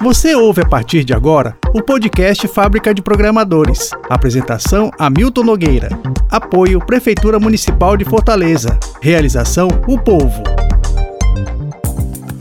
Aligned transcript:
Você 0.00 0.32
ouve 0.32 0.62
a 0.62 0.64
partir 0.64 1.02
de 1.02 1.12
agora 1.12 1.56
o 1.74 1.82
podcast 1.82 2.46
Fábrica 2.46 2.94
de 2.94 3.02
Programadores. 3.02 3.90
Apresentação 4.08 4.92
Hamilton 4.96 5.42
Nogueira. 5.42 5.88
Apoio 6.30 6.78
Prefeitura 6.78 7.40
Municipal 7.40 7.96
de 7.96 8.04
Fortaleza. 8.04 8.78
Realização 9.02 9.66
O 9.88 9.98
Povo. 9.98 10.40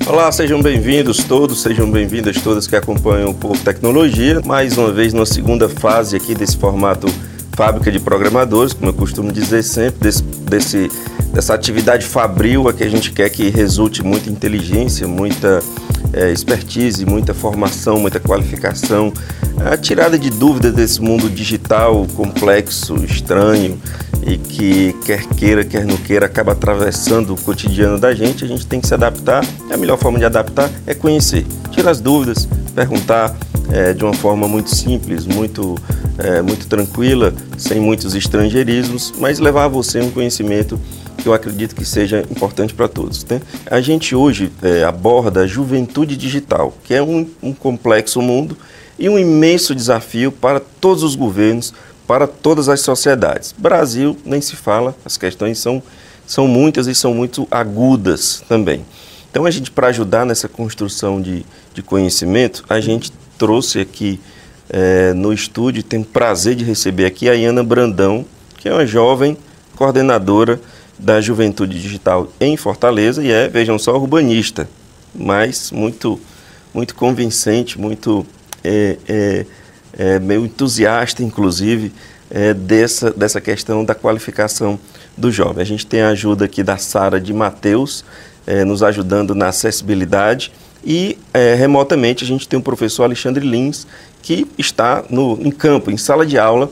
Olá, 0.05 0.31
sejam 0.31 0.61
bem-vindos 0.61 1.23
todos, 1.23 1.63
sejam 1.63 1.89
bem-vindas 1.89 2.39
todas 2.39 2.67
que 2.67 2.75
acompanham 2.75 3.31
o 3.31 3.33
Povo 3.33 3.61
Tecnologia. 3.63 4.39
Mais 4.45 4.77
uma 4.77 4.91
vez, 4.91 5.11
na 5.11 5.25
segunda 5.25 5.67
fase 5.67 6.15
aqui 6.15 6.35
desse 6.35 6.55
formato 6.55 7.07
Fábrica 7.53 7.91
de 7.91 7.99
Programadores, 7.99 8.71
como 8.71 8.89
eu 8.89 8.93
costumo 8.93 9.31
dizer 9.31 9.63
sempre, 9.63 9.99
desse, 10.01 10.21
desse 10.21 10.89
dessa 11.33 11.53
atividade 11.53 12.05
fabril 12.05 12.67
a 12.67 12.73
que 12.73 12.83
a 12.83 12.89
gente 12.89 13.11
quer 13.11 13.29
que 13.29 13.49
resulte 13.49 14.01
muita 14.03 14.27
inteligência, 14.29 15.07
muita 15.07 15.61
é, 16.13 16.31
expertise, 16.31 17.05
muita 17.05 17.33
formação, 17.33 17.99
muita 17.99 18.19
qualificação, 18.19 19.11
a 19.65 19.75
tirada 19.75 20.17
de 20.17 20.29
dúvidas 20.29 20.73
desse 20.73 21.01
mundo 21.01 21.29
digital 21.29 22.05
complexo, 22.15 22.95
estranho 23.03 23.79
e 24.25 24.37
que 24.37 24.93
quer 25.05 25.25
queira, 25.25 25.63
quer 25.63 25.85
não 25.85 25.97
queira, 25.97 26.25
acaba 26.25 26.51
atravessando 26.51 27.33
o 27.33 27.37
cotidiano 27.37 27.99
da 27.99 28.13
gente, 28.13 28.43
a 28.43 28.47
gente 28.47 28.67
tem 28.67 28.79
que 28.81 28.87
se 28.87 28.93
adaptar. 28.93 29.45
A 29.71 29.77
melhor 29.77 29.97
forma 29.97 30.19
de 30.19 30.25
adaptar 30.25 30.69
é 30.85 30.93
conhecer, 30.93 31.45
tirar 31.71 31.91
as 31.91 32.01
dúvidas, 32.01 32.47
perguntar 32.75 33.35
é, 33.71 33.93
de 33.93 34.03
uma 34.03 34.13
forma 34.13 34.47
muito 34.47 34.73
simples, 34.75 35.25
muito, 35.25 35.75
é, 36.17 36.41
muito 36.41 36.67
tranquila, 36.67 37.33
sem 37.57 37.79
muitos 37.79 38.15
estrangeirismos, 38.15 39.13
mas 39.17 39.39
levar 39.39 39.65
a 39.65 39.67
você 39.67 39.99
um 40.01 40.11
conhecimento 40.11 40.79
que 41.17 41.27
eu 41.27 41.33
acredito 41.33 41.75
que 41.75 41.85
seja 41.85 42.23
importante 42.29 42.73
para 42.73 42.87
todos. 42.87 43.25
Né? 43.25 43.41
A 43.69 43.81
gente 43.81 44.15
hoje 44.15 44.51
é, 44.61 44.83
aborda 44.83 45.41
a 45.41 45.47
juventude 45.47 46.15
digital, 46.15 46.73
que 46.83 46.93
é 46.93 47.01
um, 47.01 47.27
um 47.41 47.53
complexo 47.53 48.21
mundo 48.21 48.57
e 48.97 49.09
um 49.09 49.17
imenso 49.17 49.75
desafio 49.75 50.31
para 50.31 50.59
todos 50.59 51.03
os 51.03 51.15
governos, 51.15 51.73
para 52.07 52.25
todas 52.25 52.69
as 52.69 52.81
sociedades. 52.81 53.53
Brasil 53.57 54.17
nem 54.25 54.41
se 54.41 54.55
fala, 54.55 54.95
as 55.03 55.17
questões 55.17 55.59
são, 55.59 55.83
são 56.25 56.47
muitas 56.47 56.87
e 56.87 56.95
são 56.95 57.13
muito 57.13 57.47
agudas 57.51 58.43
também. 58.47 58.85
Então, 59.29 59.45
a 59.45 59.51
gente, 59.51 59.69
para 59.69 59.87
ajudar 59.87 60.25
nessa 60.25 60.47
construção 60.47 61.21
de, 61.21 61.45
de 61.73 61.83
conhecimento, 61.83 62.63
a 62.69 62.79
gente 62.79 63.11
trouxe 63.37 63.79
aqui 63.79 64.19
é, 64.69 65.13
no 65.13 65.31
estúdio, 65.33 65.83
tem 65.83 66.01
o 66.01 66.05
prazer 66.05 66.55
de 66.55 66.63
receber 66.63 67.05
aqui 67.05 67.29
a 67.29 67.33
Iana 67.33 67.63
Brandão, 67.63 68.25
que 68.57 68.67
é 68.67 68.73
uma 68.73 68.85
jovem 68.85 69.37
coordenadora 69.75 70.59
da 70.97 71.21
Juventude 71.21 71.79
Digital 71.79 72.31
em 72.39 72.57
Fortaleza 72.57 73.23
e 73.23 73.31
é, 73.31 73.47
vejam 73.47 73.77
só, 73.77 73.95
urbanista, 73.95 74.67
mas 75.13 75.71
muito, 75.71 76.19
muito 76.73 76.95
convincente, 76.95 77.79
muito 77.79 78.25
é, 78.63 78.97
é, 79.07 79.45
é, 79.97 80.19
meio 80.19 80.45
entusiasta, 80.45 81.23
inclusive, 81.23 81.93
é, 82.29 82.53
dessa, 82.53 83.11
dessa 83.11 83.39
questão 83.39 83.85
da 83.85 83.95
qualificação 83.95 84.79
do 85.15 85.31
jovem. 85.31 85.61
A 85.61 85.65
gente 85.65 85.85
tem 85.85 86.01
a 86.01 86.09
ajuda 86.09 86.45
aqui 86.45 86.63
da 86.63 86.77
Sara 86.77 87.21
de 87.21 87.33
Mateus, 87.33 88.03
é, 88.45 88.65
nos 88.65 88.83
ajudando 88.83 89.35
na 89.35 89.47
acessibilidade 89.47 90.51
e 90.83 91.17
é, 91.33 91.53
remotamente 91.53 92.23
a 92.23 92.27
gente 92.27 92.47
tem 92.47 92.57
o 92.57 92.61
professor 92.61 93.03
Alexandre 93.03 93.45
Lins, 93.45 93.85
que 94.27 94.45
está 94.57 95.05
no, 95.09 95.39
em 95.41 95.49
campo, 95.49 95.89
em 95.89 95.95
sala 95.95 96.25
de 96.25 96.37
aula, 96.37 96.69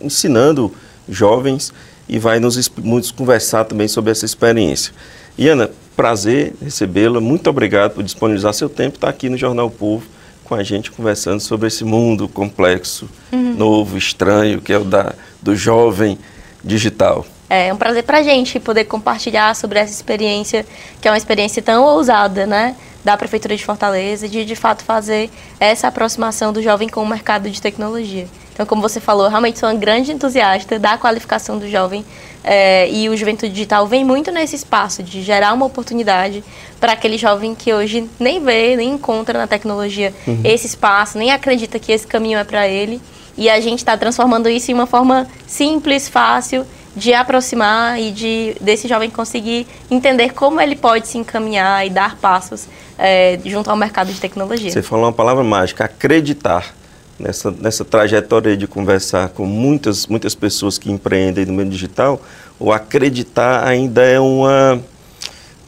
ensinando 0.00 0.74
jovens 1.08 1.72
e 2.08 2.18
vai 2.18 2.40
nos, 2.40 2.68
nos 2.78 3.12
conversar 3.12 3.62
também 3.62 3.86
sobre 3.86 4.10
essa 4.10 4.24
experiência. 4.24 4.92
Iana, 5.38 5.70
prazer 5.94 6.52
recebê-la, 6.60 7.20
muito 7.20 7.48
obrigado 7.48 7.92
por 7.92 8.02
disponibilizar 8.02 8.52
seu 8.54 8.68
tempo, 8.68 8.96
estar 8.96 9.08
aqui 9.08 9.28
no 9.28 9.36
Jornal 9.36 9.70
Povo 9.70 10.04
com 10.42 10.56
a 10.56 10.64
gente 10.64 10.90
conversando 10.90 11.38
sobre 11.38 11.68
esse 11.68 11.84
mundo 11.84 12.26
complexo, 12.26 13.08
uhum. 13.30 13.54
novo, 13.54 13.96
estranho, 13.96 14.60
que 14.60 14.72
é 14.72 14.78
o 14.78 14.84
da, 14.84 15.14
do 15.40 15.54
jovem 15.54 16.18
digital. 16.64 17.24
É 17.48 17.72
um 17.72 17.76
prazer 17.76 18.02
para 18.02 18.18
a 18.18 18.22
gente 18.24 18.58
poder 18.58 18.84
compartilhar 18.84 19.54
sobre 19.54 19.78
essa 19.78 19.92
experiência, 19.92 20.66
que 21.00 21.06
é 21.06 21.10
uma 21.10 21.16
experiência 21.16 21.62
tão 21.62 21.84
ousada, 21.84 22.48
né? 22.48 22.74
Da 23.04 23.16
Prefeitura 23.16 23.56
de 23.56 23.64
Fortaleza, 23.64 24.28
de 24.28 24.44
de 24.44 24.56
fato 24.56 24.84
fazer 24.84 25.30
essa 25.58 25.88
aproximação 25.88 26.52
do 26.52 26.62
jovem 26.62 26.88
com 26.88 27.02
o 27.02 27.06
mercado 27.06 27.50
de 27.50 27.60
tecnologia. 27.60 28.28
Então, 28.52 28.66
como 28.66 28.82
você 28.82 29.00
falou, 29.00 29.24
eu 29.24 29.30
realmente 29.30 29.58
sou 29.58 29.68
uma 29.68 29.74
grande 29.74 30.12
entusiasta 30.12 30.78
da 30.78 30.98
qualificação 30.98 31.58
do 31.58 31.66
jovem 31.66 32.04
é, 32.44 32.90
e 32.90 33.08
o 33.08 33.16
Juventude 33.16 33.52
Digital 33.52 33.86
vem 33.86 34.04
muito 34.04 34.30
nesse 34.30 34.56
espaço 34.56 35.02
de 35.02 35.22
gerar 35.22 35.52
uma 35.54 35.66
oportunidade 35.66 36.44
para 36.78 36.92
aquele 36.92 37.16
jovem 37.16 37.54
que 37.54 37.72
hoje 37.72 38.08
nem 38.18 38.42
vê, 38.42 38.76
nem 38.76 38.90
encontra 38.90 39.38
na 39.38 39.46
tecnologia 39.46 40.12
uhum. 40.26 40.40
esse 40.44 40.66
espaço, 40.66 41.16
nem 41.16 41.30
acredita 41.30 41.78
que 41.78 41.92
esse 41.92 42.06
caminho 42.06 42.38
é 42.38 42.44
para 42.44 42.68
ele. 42.68 43.00
E 43.36 43.48
a 43.48 43.60
gente 43.60 43.78
está 43.78 43.96
transformando 43.96 44.48
isso 44.48 44.70
em 44.70 44.74
uma 44.74 44.86
forma 44.86 45.26
simples, 45.46 46.08
fácil 46.08 46.66
de 46.94 47.14
aproximar 47.14 48.00
e 48.00 48.10
de 48.10 48.56
desse 48.60 48.88
jovem 48.88 49.10
conseguir 49.10 49.66
entender 49.90 50.32
como 50.32 50.60
ele 50.60 50.74
pode 50.74 51.06
se 51.08 51.18
encaminhar 51.18 51.86
e 51.86 51.90
dar 51.90 52.16
passos 52.16 52.66
é, 52.98 53.38
junto 53.44 53.70
ao 53.70 53.76
mercado 53.76 54.12
de 54.12 54.20
tecnologia. 54.20 54.70
Você 54.70 54.82
falou 54.82 55.06
uma 55.06 55.12
palavra 55.12 55.44
mágica, 55.44 55.84
acreditar 55.84 56.74
nessa, 57.18 57.50
nessa 57.50 57.84
trajetória 57.84 58.56
de 58.56 58.66
conversar 58.66 59.28
com 59.28 59.46
muitas, 59.46 60.06
muitas 60.06 60.34
pessoas 60.34 60.78
que 60.78 60.90
empreendem 60.90 61.46
no 61.46 61.52
meio 61.52 61.68
digital, 61.68 62.20
o 62.58 62.72
acreditar 62.72 63.66
ainda 63.66 64.02
é, 64.02 64.18
uma, 64.18 64.80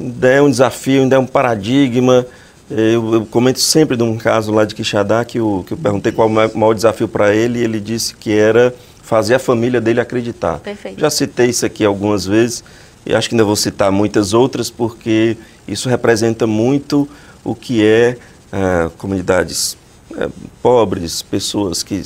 ainda 0.01 0.29
é 0.29 0.43
um 0.43 0.51
desafio, 0.51 1.03
ainda 1.03 1.17
é 1.17 1.19
um 1.19 1.27
paradigma. 1.27 2.27
Eu, 2.71 3.15
eu 3.15 3.27
comento 3.27 3.61
sempre 3.61 3.97
de 3.97 4.03
um 4.03 4.17
caso 4.17 4.51
lá 4.53 4.65
de 4.65 4.75
Quixadá 4.75 5.25
que 5.25 5.39
eu, 5.39 5.63
que 5.67 5.75
eu 5.75 5.79
perguntei 5.79 6.11
qual 6.11 6.27
o 6.27 6.31
maior 6.31 6.75
desafio 6.75 7.07
para 7.07 7.35
ele 7.35 7.59
e 7.59 7.65
ele 7.65 7.79
disse 7.79 8.15
que 8.15 8.33
era 8.33 8.75
fazer 9.03 9.35
a 9.35 9.39
família 9.39 9.81
dele 9.81 10.01
acreditar. 10.01 10.59
Perfeito. 10.61 11.01
Já 11.01 11.11
citei 11.11 11.49
isso 11.49 11.67
aqui 11.67 11.85
algumas 11.85 12.25
vezes 12.25 12.65
e 13.05 13.15
acho 13.15 13.29
que 13.29 13.35
ainda 13.35 13.45
vou 13.45 13.57
citar 13.57 13.91
muitas 13.91 14.33
outras 14.33 14.71
porque 14.71 15.37
isso 15.67 15.89
representa 15.89 16.47
muito 16.47 17.09
o 17.45 17.55
que 17.55 17.85
é 17.85 18.17
uh, 18.53 18.91
comunidades 18.91 19.77
é, 20.17 20.29
pobres, 20.63 21.23
pessoas 21.23 21.83
que 21.83 22.01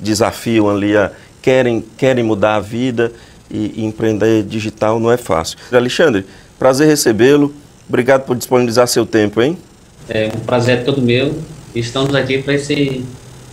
desafiam 0.00 0.68
ali 0.68 0.96
a 0.96 1.10
querem, 1.40 1.84
querem 1.96 2.24
mudar 2.24 2.56
a 2.56 2.60
vida 2.60 3.12
e, 3.50 3.80
e 3.80 3.84
empreender 3.84 4.42
digital 4.44 4.98
não 4.98 5.10
é 5.10 5.16
fácil. 5.16 5.58
Alexandre, 5.72 6.26
prazer 6.58 6.86
recebê-lo. 6.86 7.54
Obrigado 7.88 8.24
por 8.24 8.36
disponibilizar 8.36 8.86
seu 8.88 9.04
tempo, 9.04 9.40
hein? 9.40 9.58
É 10.08 10.30
um 10.34 10.40
prazer 10.40 10.84
todo 10.84 11.00
meu. 11.00 11.38
Estamos 11.74 12.14
aqui 12.14 12.42
para 12.42 12.54
esse 12.54 13.04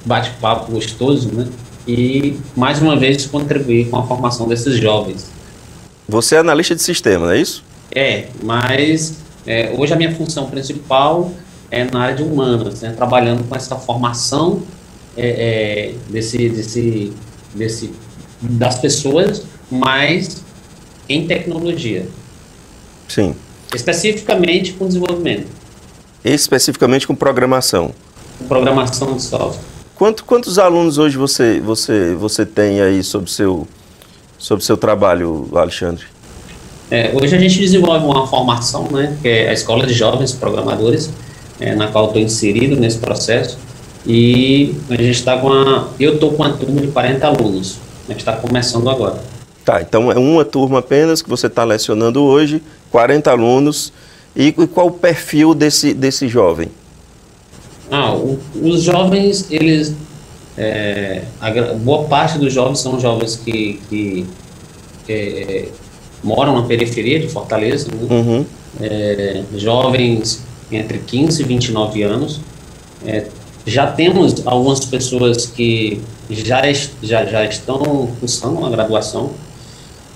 bate-papo 0.06 0.72
gostoso, 0.72 1.32
né? 1.34 1.48
E 1.92 2.40
mais 2.56 2.80
uma 2.80 2.96
vez 2.96 3.26
contribuir 3.26 3.90
com 3.90 3.98
a 3.98 4.06
formação 4.06 4.48
desses 4.48 4.76
jovens. 4.76 5.26
Você 6.08 6.36
é 6.36 6.38
analista 6.38 6.76
de 6.76 6.84
sistema, 6.84 7.26
não 7.26 7.34
é 7.34 7.40
isso? 7.40 7.64
É, 7.92 8.28
mas 8.44 9.16
é, 9.44 9.74
hoje 9.76 9.92
a 9.92 9.96
minha 9.96 10.14
função 10.14 10.48
principal 10.52 11.32
é 11.72 11.84
na 11.86 12.02
área 12.02 12.16
de 12.16 12.22
humanas, 12.22 12.82
né, 12.82 12.92
trabalhando 12.92 13.44
com 13.44 13.56
essa 13.56 13.76
formação 13.76 14.62
é, 15.18 15.30
é, 15.30 15.96
desse, 16.12 16.50
desse, 16.50 17.14
desse, 17.56 17.92
das 18.40 18.78
pessoas, 18.78 19.44
mas 19.72 20.44
em 21.08 21.26
tecnologia. 21.26 22.06
Sim. 23.08 23.34
Especificamente 23.74 24.74
com 24.74 24.88
desenvolvimento. 24.88 25.48
Especificamente 26.24 27.08
com 27.08 27.16
programação. 27.16 27.96
Programação 28.48 29.16
de 29.16 29.24
software. 29.24 29.69
Quanto, 30.00 30.24
quantos 30.24 30.58
alunos 30.58 30.98
hoje 30.98 31.18
você, 31.18 31.60
você, 31.60 32.16
você 32.16 32.46
tem 32.46 32.80
aí 32.80 33.04
sobre 33.04 33.30
seu, 33.30 33.68
sobre 34.38 34.64
seu 34.64 34.78
trabalho, 34.78 35.50
Alexandre? 35.54 36.06
É, 36.90 37.12
hoje 37.14 37.36
a 37.36 37.38
gente 37.38 37.60
desenvolve 37.60 38.06
uma 38.06 38.26
formação, 38.26 38.88
né, 38.90 39.18
que 39.22 39.28
é 39.28 39.50
a 39.50 39.54
Escola 39.54 39.86
de 39.86 39.94
Jovens 39.94 40.32
Programadores, 40.32 41.10
é, 41.60 41.76
na 41.76 41.90
qual 41.90 42.06
estou 42.06 42.22
inserido 42.22 42.78
nesse 42.78 42.98
processo. 42.98 43.60
E 44.08 44.74
a 44.90 44.96
gente 44.96 45.10
está 45.10 45.38
com 45.38 45.52
a. 45.52 45.90
Eu 46.00 46.14
estou 46.14 46.32
com 46.32 46.44
uma 46.44 46.54
turma 46.54 46.80
de 46.80 46.88
40 46.88 47.28
alunos. 47.28 47.78
A 48.08 48.14
gente 48.14 48.22
está 48.22 48.38
começando 48.38 48.90
agora. 48.90 49.22
Tá, 49.66 49.82
então 49.82 50.10
é 50.10 50.18
uma 50.18 50.46
turma 50.46 50.80
apenas 50.80 51.22
que 51.22 51.30
você 51.30 51.48
está 51.48 51.66
lecionando 51.66 52.24
hoje, 52.24 52.64
40 52.90 53.30
alunos. 53.30 53.92
E, 54.34 54.48
e 54.48 54.68
qual 54.68 54.88
o 54.88 54.92
perfil 54.92 55.54
desse, 55.54 55.94
desse 55.94 56.30
jovem? 56.30 56.70
Ah, 57.92 58.14
o, 58.14 58.40
os 58.62 58.84
jovens, 58.84 59.48
eles. 59.52 59.94
É, 60.58 61.24
a 61.40 61.52
boa 61.76 62.04
parte 62.04 62.38
dos 62.38 62.54
jovens 62.54 62.80
são 62.80 63.00
jovens 63.00 63.38
que, 63.38 63.80
que 63.90 64.26
é, 65.08 65.70
moram 66.24 66.62
na 66.62 66.68
periferia 66.68 67.20
de 67.20 67.28
Fortaleza, 67.28 67.88
né? 67.90 68.08
uhum. 68.10 68.46
é, 68.82 69.44
jovens 69.56 70.44
entre 70.72 71.00
15 71.00 71.42
e 71.42 71.46
29 71.46 72.04
anos. 72.04 72.42
É, 73.06 73.28
já 73.66 73.88
temos 73.88 74.46
algumas 74.46 74.84
pessoas 74.84 75.46
que 75.46 76.02
já, 76.30 76.62
já, 77.02 77.26
já 77.26 77.46
estão 77.46 78.10
cursando 78.20 78.60
uma 78.60 78.70
graduação 78.70 79.32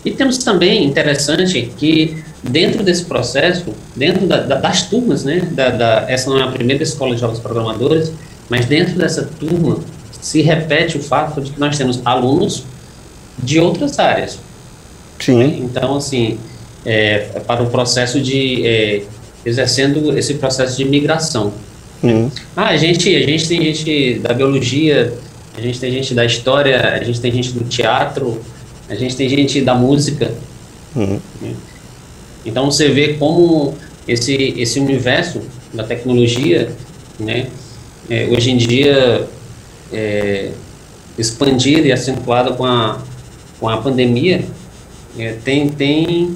E 0.05 0.11
temos 0.11 0.37
também, 0.39 0.85
interessante, 0.85 1.71
que 1.77 2.23
dentro 2.43 2.83
desse 2.83 3.05
processo, 3.05 3.73
dentro 3.95 4.27
da, 4.27 4.41
da, 4.41 4.55
das 4.55 4.83
turmas, 4.83 5.23
né, 5.23 5.47
da, 5.51 5.69
da, 5.69 6.05
essa 6.09 6.29
não 6.29 6.39
é 6.39 6.43
a 6.43 6.47
primeira 6.47 6.83
escola 6.83 7.15
de 7.15 7.21
jovens 7.21 7.39
programadores, 7.39 8.11
mas 8.49 8.65
dentro 8.65 8.95
dessa 8.95 9.23
turma 9.39 9.79
se 10.21 10.41
repete 10.41 10.97
o 10.97 11.01
fato 11.01 11.41
de 11.41 11.51
que 11.51 11.59
nós 11.59 11.77
temos 11.77 12.01
alunos 12.03 12.65
de 13.41 13.59
outras 13.59 13.97
áreas. 13.97 14.39
Sim. 15.19 15.63
Então, 15.63 15.97
assim, 15.97 16.37
é, 16.85 17.19
para 17.47 17.63
o 17.63 17.69
processo 17.69 18.19
de 18.19 18.65
é, 18.65 19.03
exercendo 19.45 20.17
esse 20.17 20.35
processo 20.35 20.77
de 20.77 20.85
migração. 20.85 21.53
Uhum. 22.01 22.29
Ah, 22.55 22.69
a 22.69 22.77
gente, 22.77 23.15
a 23.15 23.25
gente 23.25 23.47
tem 23.47 23.61
gente 23.61 24.19
da 24.19 24.33
biologia, 24.33 25.13
a 25.57 25.61
gente 25.61 25.79
tem 25.79 25.91
gente 25.91 26.13
da 26.13 26.25
história, 26.25 26.79
a 26.81 27.03
gente 27.03 27.21
tem 27.21 27.31
gente 27.31 27.51
do 27.51 27.63
teatro, 27.63 28.41
a 28.89 28.95
gente 28.95 29.15
tem 29.15 29.29
gente 29.29 29.61
da 29.61 29.73
música. 29.75 30.33
Uhum. 30.95 31.19
Então 32.45 32.69
você 32.69 32.89
vê 32.89 33.13
como 33.13 33.75
esse 34.07 34.33
esse 34.57 34.79
universo 34.79 35.41
da 35.73 35.83
tecnologia, 35.83 36.71
né, 37.19 37.47
é, 38.09 38.27
hoje 38.27 38.51
em 38.51 38.57
dia 38.57 39.27
é, 39.91 40.51
expandido 41.17 41.87
e 41.87 41.91
acentuado 41.91 42.55
com 42.55 42.65
a 42.65 43.01
com 43.59 43.69
a 43.69 43.77
pandemia, 43.77 44.43
é, 45.17 45.33
tem 45.43 45.69
tem 45.69 46.35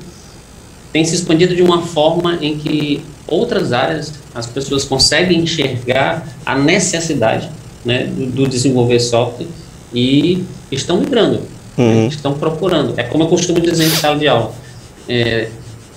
tem 0.93 1.03
se 1.03 1.15
expandido 1.15 1.55
de 1.55 1.61
uma 1.61 1.81
forma 1.81 2.39
em 2.41 2.57
que 2.57 3.01
outras 3.27 3.73
áreas 3.73 4.13
as 4.33 4.47
pessoas 4.47 4.85
conseguem 4.85 5.41
enxergar 5.41 6.25
a 6.45 6.57
necessidade 6.57 7.49
né, 7.83 8.05
do, 8.05 8.27
do 8.27 8.47
desenvolver 8.47 8.99
software 8.99 9.47
e 9.93 10.43
estão 10.71 10.99
migrando, 10.99 11.41
Uhum. 11.77 12.03
né, 12.03 12.07
estão 12.07 12.33
procurando. 12.33 12.93
É 12.97 13.03
como 13.03 13.23
eu 13.23 13.27
costumo 13.27 13.59
dizer 13.59 13.85
em 13.85 13.89
sala 13.89 14.17
de 14.17 14.27
aula. 14.27 14.53
É, 15.07 15.49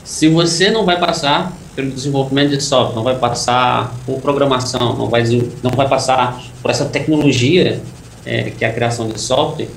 se 0.05 0.29
você 0.29 0.71
não 0.71 0.85
vai 0.85 0.99
passar 0.99 1.57
pelo 1.75 1.91
desenvolvimento 1.91 2.51
de 2.51 2.63
software, 2.63 2.97
não 2.97 3.05
vai 3.05 3.17
passar 3.17 3.95
por 4.05 4.21
programação, 4.21 4.97
não 4.97 5.09
vai, 5.09 5.23
não 5.63 5.71
vai 5.71 5.89
passar 5.89 6.43
por 6.61 6.71
essa 6.71 6.85
tecnologia 6.85 7.81
é, 8.25 8.51
que 8.51 8.65
é 8.65 8.69
a 8.69 8.73
criação 8.73 9.09
de 9.09 9.21
software, 9.21 9.69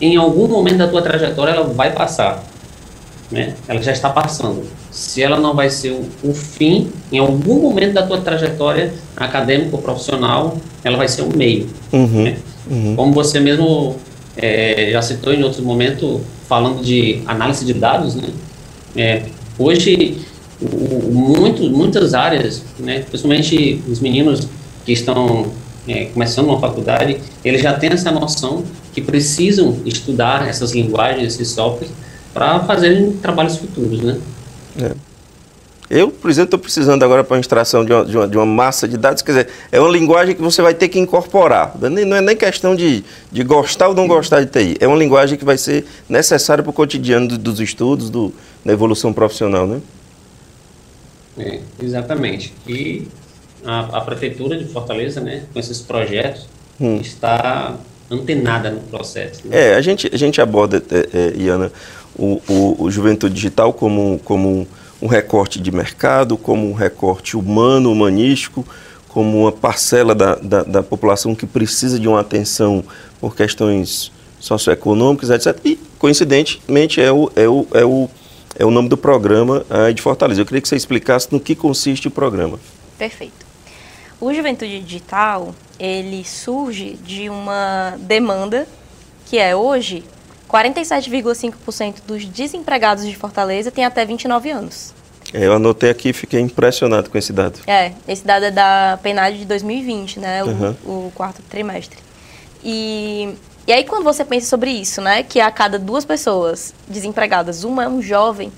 em 0.00 0.16
algum 0.16 0.48
momento 0.48 0.78
da 0.78 0.88
tua 0.88 1.02
trajetória 1.02 1.52
ela 1.52 1.64
vai 1.64 1.92
passar. 1.92 2.42
Né? 3.30 3.54
Ela 3.68 3.80
já 3.80 3.92
está 3.92 4.10
passando. 4.10 4.64
Se 4.90 5.22
ela 5.22 5.38
não 5.38 5.54
vai 5.54 5.70
ser 5.70 5.90
o, 5.90 6.08
o 6.24 6.34
fim, 6.34 6.90
em 7.12 7.18
algum 7.18 7.60
momento 7.60 7.92
da 7.92 8.04
tua 8.04 8.20
trajetória 8.20 8.92
acadêmica 9.16 9.76
ou 9.76 9.82
profissional, 9.82 10.56
ela 10.82 10.96
vai 10.96 11.06
ser 11.06 11.22
um 11.22 11.36
meio. 11.36 11.68
Uhum. 11.92 12.24
Né? 12.24 12.38
Uhum. 12.68 12.96
Como 12.96 13.12
você 13.12 13.38
mesmo 13.38 13.96
é, 14.36 14.90
já 14.92 15.02
citou 15.02 15.32
em 15.32 15.42
outro 15.42 15.62
momento, 15.62 16.20
falando 16.48 16.82
de 16.82 17.22
análise 17.26 17.64
de 17.64 17.74
dados, 17.74 18.14
né? 18.14 18.28
É, 18.96 19.22
hoje, 19.58 20.18
o, 20.60 21.12
muito, 21.12 21.62
muitas 21.70 22.14
áreas, 22.14 22.62
né, 22.78 23.00
principalmente 23.00 23.82
os 23.88 24.00
meninos 24.00 24.48
que 24.84 24.92
estão 24.92 25.46
é, 25.86 26.06
começando 26.06 26.46
uma 26.46 26.60
faculdade, 26.60 27.18
eles 27.44 27.62
já 27.62 27.72
têm 27.74 27.90
essa 27.90 28.10
noção 28.10 28.64
que 28.92 29.00
precisam 29.00 29.78
estudar 29.84 30.48
essas 30.48 30.72
linguagens, 30.72 31.34
esses 31.34 31.48
softwares, 31.48 31.92
para 32.32 32.60
fazerem 32.60 33.12
trabalhos 33.12 33.56
futuros, 33.56 34.00
né? 34.00 34.18
É. 34.80 35.09
Eu, 35.90 36.08
por 36.08 36.30
exemplo, 36.30 36.46
estou 36.46 36.58
precisando 36.60 37.02
agora 37.02 37.24
para 37.24 37.36
a 37.36 37.40
extração 37.40 37.84
de 37.84 37.92
uma, 37.92 38.04
de, 38.04 38.16
uma, 38.16 38.28
de 38.28 38.36
uma, 38.36 38.46
massa 38.46 38.86
de 38.86 38.96
dados. 38.96 39.22
Quer 39.22 39.32
dizer, 39.32 39.48
é 39.72 39.80
uma 39.80 39.90
linguagem 39.90 40.36
que 40.36 40.40
você 40.40 40.62
vai 40.62 40.72
ter 40.72 40.88
que 40.88 41.00
incorporar. 41.00 41.76
Não 41.80 42.16
é 42.16 42.20
nem 42.20 42.36
questão 42.36 42.76
de, 42.76 43.02
de 43.32 43.42
gostar 43.42 43.88
ou 43.88 43.94
não 43.94 44.06
gostar 44.06 44.44
de 44.44 44.46
TI. 44.46 44.76
É 44.78 44.86
uma 44.86 44.96
linguagem 44.96 45.36
que 45.36 45.44
vai 45.44 45.58
ser 45.58 45.84
necessária 46.08 46.62
para 46.62 46.70
o 46.70 46.72
cotidiano 46.72 47.26
do, 47.26 47.36
dos 47.36 47.58
estudos, 47.58 48.08
do, 48.08 48.32
da 48.64 48.72
evolução 48.72 49.12
profissional, 49.12 49.66
né? 49.66 49.80
É, 51.36 51.58
exatamente. 51.82 52.54
E 52.68 53.08
a, 53.64 53.98
a, 53.98 54.00
Prefeitura 54.02 54.56
de 54.56 54.66
Fortaleza, 54.66 55.20
né, 55.20 55.42
com 55.52 55.58
esses 55.58 55.80
projetos, 55.80 56.46
hum. 56.80 56.98
está 57.00 57.74
antenada 58.08 58.70
no 58.70 58.80
processo. 58.82 59.40
Né? 59.44 59.70
É, 59.70 59.74
a 59.74 59.80
gente, 59.80 60.08
a 60.12 60.16
gente 60.16 60.40
aborda, 60.40 60.80
é, 60.90 61.08
é, 61.12 61.36
Iana, 61.36 61.72
o, 62.16 62.40
o, 62.48 62.84
o 62.84 62.90
Juventude 62.92 63.34
Digital 63.34 63.72
como, 63.72 64.20
como 64.24 64.68
um 65.00 65.06
recorte 65.06 65.60
de 65.60 65.70
mercado, 65.70 66.36
como 66.36 66.68
um 66.68 66.74
recorte 66.74 67.36
humano, 67.36 67.90
humanístico, 67.90 68.66
como 69.08 69.42
uma 69.42 69.52
parcela 69.52 70.14
da, 70.14 70.34
da, 70.36 70.62
da, 70.62 70.82
população 70.82 71.34
que 71.34 71.46
precisa 71.46 71.98
de 71.98 72.06
uma 72.06 72.20
atenção 72.20 72.84
por 73.20 73.34
questões 73.34 74.12
socioeconômicas, 74.38 75.30
etc. 75.30 75.58
E, 75.64 75.76
coincidentemente, 75.98 77.00
é 77.00 77.10
o, 77.10 77.30
é 77.34 77.48
o, 77.48 77.66
é 77.72 77.84
o, 77.84 78.08
é 78.56 78.64
o 78.64 78.70
nome 78.70 78.88
do 78.88 78.96
programa 78.96 79.64
de 79.94 80.00
Fortaleza. 80.00 80.40
Eu 80.40 80.46
queria 80.46 80.60
que 80.60 80.68
você 80.68 80.76
explicasse 80.76 81.28
no 81.32 81.40
que 81.40 81.54
consiste 81.54 82.06
o 82.06 82.10
programa. 82.10 82.58
Perfeito. 82.96 83.50
O 84.20 84.32
Juventude 84.32 84.80
Digital, 84.80 85.54
ele 85.78 86.24
surge 86.24 86.98
de 87.04 87.28
uma 87.28 87.96
demanda 88.00 88.68
que 89.26 89.38
é 89.38 89.56
hoje 89.56 90.04
47,5% 90.50 91.96
dos 92.06 92.24
desempregados 92.24 93.06
de 93.06 93.16
Fortaleza 93.16 93.70
têm 93.70 93.84
até 93.84 94.04
29 94.04 94.50
anos. 94.50 94.92
É, 95.32 95.46
eu 95.46 95.54
anotei 95.54 95.90
aqui 95.90 96.08
e 96.08 96.12
fiquei 96.12 96.40
impressionado 96.40 97.08
com 97.08 97.16
esse 97.16 97.32
dado. 97.32 97.60
É, 97.66 97.92
esse 98.08 98.24
dado 98.24 98.46
é 98.46 98.50
da 98.50 98.98
PNAD 99.02 99.38
de 99.38 99.44
2020, 99.44 100.18
né? 100.18 100.42
O, 100.42 100.48
uhum. 100.48 100.76
o 100.84 101.12
quarto 101.14 101.40
trimestre. 101.42 101.98
E, 102.64 103.34
e 103.66 103.72
aí 103.72 103.84
quando 103.84 104.02
você 104.02 104.24
pensa 104.24 104.46
sobre 104.48 104.70
isso, 104.70 105.00
né? 105.00 105.22
Que 105.22 105.40
a 105.40 105.50
cada 105.50 105.78
duas 105.78 106.04
pessoas 106.04 106.74
desempregadas, 106.88 107.62
uma 107.62 107.84
é 107.84 107.88
um 107.88 108.02
jovem 108.02 108.52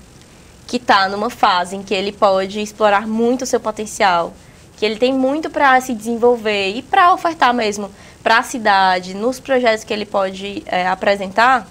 que 0.65 0.77
está 0.77 1.07
numa 1.07 1.29
fase 1.29 1.75
em 1.75 1.83
que 1.83 1.93
ele 1.93 2.11
pode 2.11 2.59
explorar 2.59 3.07
muito 3.07 3.43
o 3.43 3.45
seu 3.45 3.59
potencial, 3.59 4.33
que 4.77 4.85
ele 4.85 4.95
tem 4.95 5.13
muito 5.13 5.51
para 5.51 5.79
se 5.79 5.93
desenvolver 5.93 6.71
e 6.71 6.81
para 6.81 7.13
ofertar 7.13 7.53
mesmo 7.53 7.91
para 8.23 8.39
a 8.39 8.43
cidade, 8.43 9.13
nos 9.13 9.39
projetos 9.39 9.83
que 9.83 9.93
ele 9.93 10.05
pode 10.05 10.63
é, 10.65 10.87
apresentar, 10.87 11.67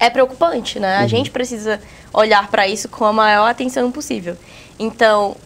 é 0.00 0.08
preocupante, 0.08 0.80
né? 0.80 0.98
Uhum. 0.98 1.04
A 1.04 1.06
gente 1.06 1.30
precisa 1.30 1.78
olhar 2.12 2.48
para 2.48 2.66
isso 2.66 2.88
com 2.88 3.04
a 3.04 3.12
maior 3.12 3.48
atenção 3.48 3.92
possível. 3.92 4.36
Então, 4.78 5.36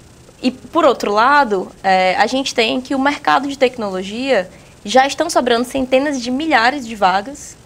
e 0.40 0.52
por 0.52 0.84
outro 0.84 1.12
lado, 1.12 1.70
é, 1.82 2.14
a 2.16 2.26
gente 2.28 2.54
tem 2.54 2.80
que 2.80 2.94
o 2.94 2.98
mercado 2.98 3.48
de 3.48 3.58
tecnologia 3.58 4.48
já 4.84 5.06
estão 5.06 5.28
sobrando 5.28 5.64
centenas 5.64 6.22
de 6.22 6.30
milhares 6.30 6.86
de 6.86 6.94
vagas. 6.94 7.56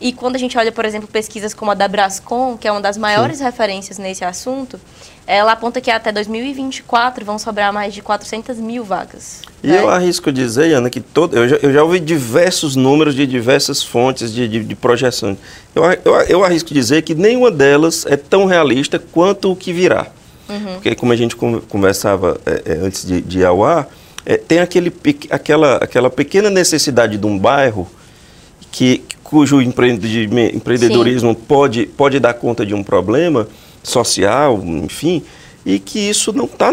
E 0.00 0.12
quando 0.12 0.36
a 0.36 0.38
gente 0.38 0.58
olha, 0.58 0.70
por 0.70 0.84
exemplo, 0.84 1.08
pesquisas 1.08 1.54
como 1.54 1.70
a 1.70 1.74
da 1.74 1.88
Brascom, 1.88 2.56
que 2.56 2.68
é 2.68 2.72
uma 2.72 2.80
das 2.80 2.98
maiores 2.98 3.38
Sim. 3.38 3.44
referências 3.44 3.98
nesse 3.98 4.24
assunto, 4.24 4.78
ela 5.26 5.52
aponta 5.52 5.80
que 5.80 5.90
até 5.90 6.12
2024 6.12 7.24
vão 7.24 7.38
sobrar 7.38 7.72
mais 7.72 7.92
de 7.92 8.02
400 8.02 8.58
mil 8.58 8.84
vagas. 8.84 9.42
E 9.62 9.68
né? 9.68 9.80
eu 9.80 9.88
arrisco 9.88 10.30
dizer, 10.30 10.72
Ana, 10.74 10.90
que 10.90 11.00
todo, 11.00 11.36
eu, 11.36 11.48
já, 11.48 11.56
eu 11.56 11.72
já 11.72 11.82
ouvi 11.82 11.98
diversos 11.98 12.76
números 12.76 13.14
de 13.14 13.26
diversas 13.26 13.82
fontes 13.82 14.32
de, 14.32 14.46
de, 14.46 14.62
de 14.62 14.74
projeções. 14.74 15.38
Eu, 15.74 15.82
eu, 16.04 16.14
eu, 16.28 16.44
arrisco 16.44 16.72
dizer 16.72 17.02
que 17.02 17.14
nenhuma 17.14 17.50
delas 17.50 18.06
é 18.06 18.16
tão 18.16 18.44
realista 18.44 18.98
quanto 18.98 19.50
o 19.50 19.56
que 19.56 19.72
virá. 19.72 20.06
Uhum. 20.48 20.74
Porque, 20.74 20.94
como 20.94 21.12
a 21.12 21.16
gente 21.16 21.34
conversava 21.34 22.38
é, 22.46 22.62
é, 22.64 22.72
antes 22.86 23.04
de, 23.04 23.20
de 23.20 23.40
ir 23.40 23.44
ao 23.44 23.64
ar, 23.64 23.88
é, 24.24 24.36
tem 24.36 24.60
aquele, 24.60 24.94
aquela, 25.30 25.76
aquela 25.76 26.10
pequena 26.10 26.50
necessidade 26.50 27.16
de 27.16 27.26
um 27.26 27.36
bairro 27.36 27.88
que, 28.70 29.02
cujo 29.26 29.60
empreendedorismo 29.60 31.34
pode, 31.34 31.86
pode 31.86 32.20
dar 32.20 32.34
conta 32.34 32.64
de 32.64 32.74
um 32.74 32.82
problema 32.82 33.48
social, 33.82 34.60
enfim, 34.64 35.22
e 35.64 35.80
que 35.80 35.98
isso 35.98 36.32
não 36.32 36.44
está 36.44 36.70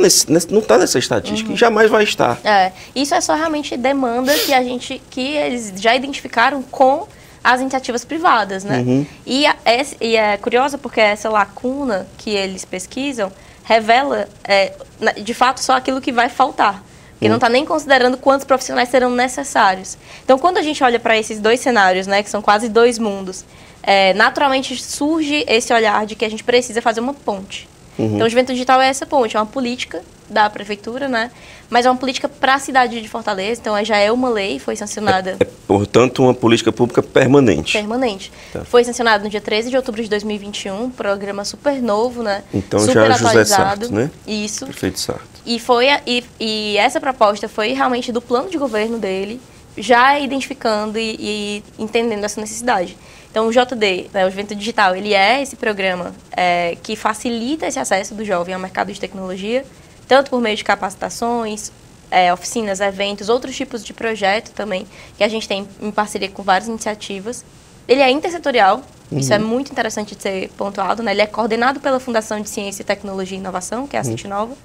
não 0.49 0.61
tá 0.61 0.77
nessa 0.77 0.99
estatística 0.99 1.49
uhum. 1.49 1.55
e 1.55 1.57
jamais 1.57 1.89
vai 1.89 2.03
estar. 2.03 2.39
É, 2.43 2.71
isso 2.95 3.15
é 3.15 3.21
só 3.21 3.33
realmente 3.33 3.75
demanda 3.75 4.31
que 4.37 4.53
a 4.53 4.63
gente 4.63 5.01
que 5.09 5.35
eles 5.35 5.73
já 5.77 5.95
identificaram 5.95 6.61
com 6.61 7.07
as 7.43 7.59
iniciativas 7.59 8.05
privadas, 8.05 8.63
né? 8.63 8.83
Uhum. 8.85 9.05
E, 9.25 9.45
é, 9.47 9.85
e 9.99 10.15
é 10.15 10.37
curioso 10.37 10.77
porque 10.77 11.01
essa 11.01 11.29
lacuna 11.29 12.07
que 12.17 12.29
eles 12.29 12.63
pesquisam 12.63 13.31
revela, 13.63 14.29
é, 14.43 14.73
de 15.21 15.33
fato, 15.33 15.59
só 15.59 15.73
aquilo 15.73 15.99
que 15.99 16.11
vai 16.11 16.29
faltar. 16.29 16.83
Uhum. 17.25 17.29
não 17.29 17.37
está 17.37 17.49
nem 17.49 17.65
considerando 17.65 18.17
quantos 18.17 18.45
profissionais 18.45 18.89
serão 18.89 19.09
necessários. 19.09 19.97
Então, 20.23 20.37
quando 20.37 20.57
a 20.57 20.61
gente 20.61 20.83
olha 20.83 20.99
para 20.99 21.17
esses 21.17 21.39
dois 21.39 21.59
cenários, 21.59 22.07
né, 22.07 22.23
que 22.23 22.29
são 22.29 22.41
quase 22.41 22.69
dois 22.69 22.97
mundos, 22.99 23.45
é, 23.81 24.13
naturalmente 24.13 24.75
surge 24.81 25.43
esse 25.47 25.73
olhar 25.73 26.05
de 26.05 26.15
que 26.15 26.25
a 26.25 26.29
gente 26.29 26.43
precisa 26.43 26.81
fazer 26.81 26.99
uma 26.99 27.13
ponte. 27.13 27.67
Uhum. 27.97 28.15
Então, 28.15 28.27
o 28.27 28.29
Juventude 28.29 28.53
Digital 28.53 28.81
é 28.81 28.87
essa 28.87 29.05
ponte, 29.05 29.35
é 29.35 29.39
uma 29.39 29.45
política 29.45 30.01
da 30.29 30.49
prefeitura, 30.49 31.07
né? 31.07 31.29
Mas 31.73 31.87
é 31.87 31.89
uma 31.89 31.97
política 31.97 32.29
para 32.29 32.53
a 32.53 32.59
cidade 32.59 33.01
de 33.01 33.09
Fortaleza, 33.09 33.59
então 33.59 33.83
já 33.83 33.97
é 33.97 34.11
uma 34.11 34.29
lei, 34.29 34.59
foi 34.59 34.75
sancionada. 34.75 35.37
É, 35.39 35.43
é 35.43 35.47
portanto, 35.67 36.21
uma 36.21 36.31
política 36.31 36.71
pública 36.71 37.01
permanente. 37.01 37.73
Permanente. 37.73 38.31
Tá. 38.53 38.63
Foi 38.63 38.83
sancionada 38.83 39.23
no 39.23 39.29
dia 39.31 39.41
13 39.41 39.71
de 39.71 39.75
outubro 39.75 40.03
de 40.03 40.07
2021, 40.07 40.91
programa 40.91 41.43
super 41.43 41.81
novo, 41.81 42.21
né? 42.21 42.43
Então 42.53 42.79
super 42.79 43.07
já 43.07 43.17
José 43.17 43.45
Sarto, 43.45 43.91
né? 43.91 44.11
Isso. 44.27 44.67
Prefeito 44.67 44.99
Sarto. 44.99 45.25
E, 45.43 45.59
foi, 45.59 45.87
e, 46.05 46.23
e 46.39 46.77
essa 46.77 47.01
proposta 47.01 47.49
foi 47.49 47.73
realmente 47.73 48.11
do 48.11 48.21
plano 48.21 48.51
de 48.51 48.57
governo 48.59 48.99
dele, 48.99 49.41
já 49.75 50.19
identificando 50.19 50.99
e, 50.99 51.15
e 51.19 51.63
entendendo 51.79 52.23
essa 52.23 52.39
necessidade. 52.39 52.95
Então, 53.31 53.47
o 53.47 53.51
JD, 53.51 54.11
né, 54.13 54.27
o 54.27 54.29
Juventude 54.29 54.59
Digital, 54.59 54.95
ele 54.95 55.15
é 55.15 55.41
esse 55.41 55.55
programa 55.55 56.13
é, 56.37 56.77
que 56.83 56.95
facilita 56.95 57.65
esse 57.65 57.79
acesso 57.79 58.13
do 58.13 58.23
jovem 58.23 58.53
ao 58.53 58.61
mercado 58.61 58.93
de 58.93 58.99
tecnologia, 58.99 59.65
tanto 60.07 60.29
por 60.29 60.41
meio 60.41 60.55
de 60.55 60.63
capacitações, 60.63 61.71
é, 62.13 62.31
oficinas, 62.31 62.79
eventos, 62.79 63.27
outros 63.27 63.55
tipos 63.55 63.83
de 63.83 63.91
projeto 63.91 64.51
também, 64.51 64.85
que 65.17 65.23
a 65.23 65.27
gente 65.27 65.47
tem 65.47 65.67
em 65.81 65.91
parceria 65.91 66.29
com 66.29 66.43
várias 66.43 66.67
iniciativas. 66.67 67.43
Ele 67.87 68.01
é 68.01 68.11
intersetorial, 68.11 68.83
uhum. 69.11 69.17
isso 69.17 69.33
é 69.33 69.39
uhum. 69.39 69.47
muito 69.47 69.71
interessante 69.71 70.15
de 70.15 70.21
ser 70.21 70.49
pontuado, 70.49 71.01
né? 71.01 71.11
Ele 71.11 71.21
é 71.21 71.27
coordenado 71.27 71.79
pela 71.79 71.99
Fundação 71.99 72.39
de 72.39 72.49
Ciência, 72.49 72.85
Tecnologia 72.85 73.35
e 73.35 73.39
Inovação, 73.39 73.87
que 73.87 73.97
é 73.97 73.99
a 73.99 74.03
uhum. 74.03 74.15
Nova, 74.27 74.55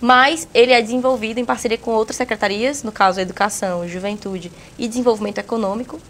mas 0.00 0.48
ele 0.52 0.72
é 0.72 0.82
desenvolvido 0.82 1.38
em 1.38 1.44
parceria 1.44 1.78
com 1.78 1.92
outras 1.92 2.16
secretarias, 2.16 2.82
no 2.82 2.90
caso 2.90 3.20
Educação, 3.20 3.86
Juventude 3.86 4.50
e 4.78 4.88
Desenvolvimento 4.88 5.38
Econômico, 5.38 6.00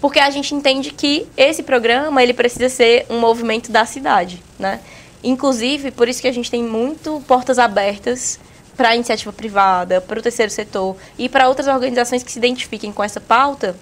porque 0.00 0.18
a 0.18 0.30
gente 0.30 0.54
entende 0.54 0.92
que 0.92 1.26
esse 1.36 1.62
programa 1.62 2.22
ele 2.22 2.32
precisa 2.32 2.68
ser 2.68 3.06
um 3.10 3.20
movimento 3.20 3.70
da 3.70 3.84
cidade, 3.84 4.42
né? 4.58 4.80
Inclusive, 5.22 5.90
por 5.90 6.08
isso 6.08 6.20
que 6.20 6.28
a 6.28 6.32
gente 6.32 6.50
tem 6.50 6.62
muito 6.62 7.22
portas 7.26 7.58
abertas 7.58 8.38
para 8.76 8.90
a 8.90 8.94
iniciativa 8.94 9.32
privada, 9.32 10.00
para 10.00 10.18
o 10.18 10.22
terceiro 10.22 10.50
setor 10.50 10.96
e 11.18 11.28
para 11.28 11.48
outras 11.48 11.68
organizações 11.68 12.22
que 12.22 12.32
se 12.32 12.38
identifiquem 12.38 12.90
com 12.92 13.04
essa 13.04 13.20
pauta 13.20 13.76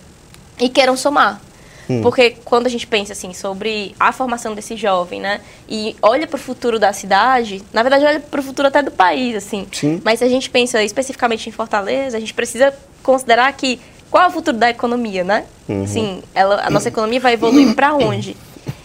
e 0.60 0.68
queiram 0.68 0.96
somar. 0.96 1.40
Hum. 1.88 2.02
Porque 2.02 2.36
quando 2.44 2.66
a 2.66 2.68
gente 2.68 2.86
pensa 2.86 3.12
assim 3.12 3.32
sobre 3.32 3.94
a 3.98 4.12
formação 4.12 4.54
desse 4.54 4.76
jovem, 4.76 5.20
né, 5.20 5.40
e 5.68 5.96
olha 6.00 6.26
para 6.26 6.36
o 6.36 6.40
futuro 6.40 6.78
da 6.78 6.92
cidade, 6.92 7.62
na 7.72 7.82
verdade 7.82 8.04
olha 8.04 8.20
para 8.20 8.40
o 8.40 8.42
futuro 8.42 8.68
até 8.68 8.82
do 8.82 8.90
país, 8.90 9.34
assim. 9.34 9.66
Sim. 9.72 10.00
Mas 10.04 10.20
se 10.20 10.24
a 10.24 10.28
gente 10.28 10.48
pensa 10.50 10.82
especificamente 10.82 11.48
em 11.48 11.52
Fortaleza, 11.52 12.16
a 12.16 12.20
gente 12.20 12.34
precisa 12.34 12.72
considerar 13.02 13.52
que 13.54 13.80
qual 14.10 14.24
é 14.24 14.26
o 14.26 14.30
futuro 14.30 14.56
da 14.56 14.68
economia, 14.68 15.24
né? 15.24 15.44
Uhum. 15.68 15.86
Sim, 15.86 16.22
ela, 16.34 16.66
a 16.66 16.70
nossa 16.70 16.88
economia 16.88 17.20
vai 17.20 17.34
evoluir 17.34 17.74
para 17.74 17.94
onde? 17.96 18.36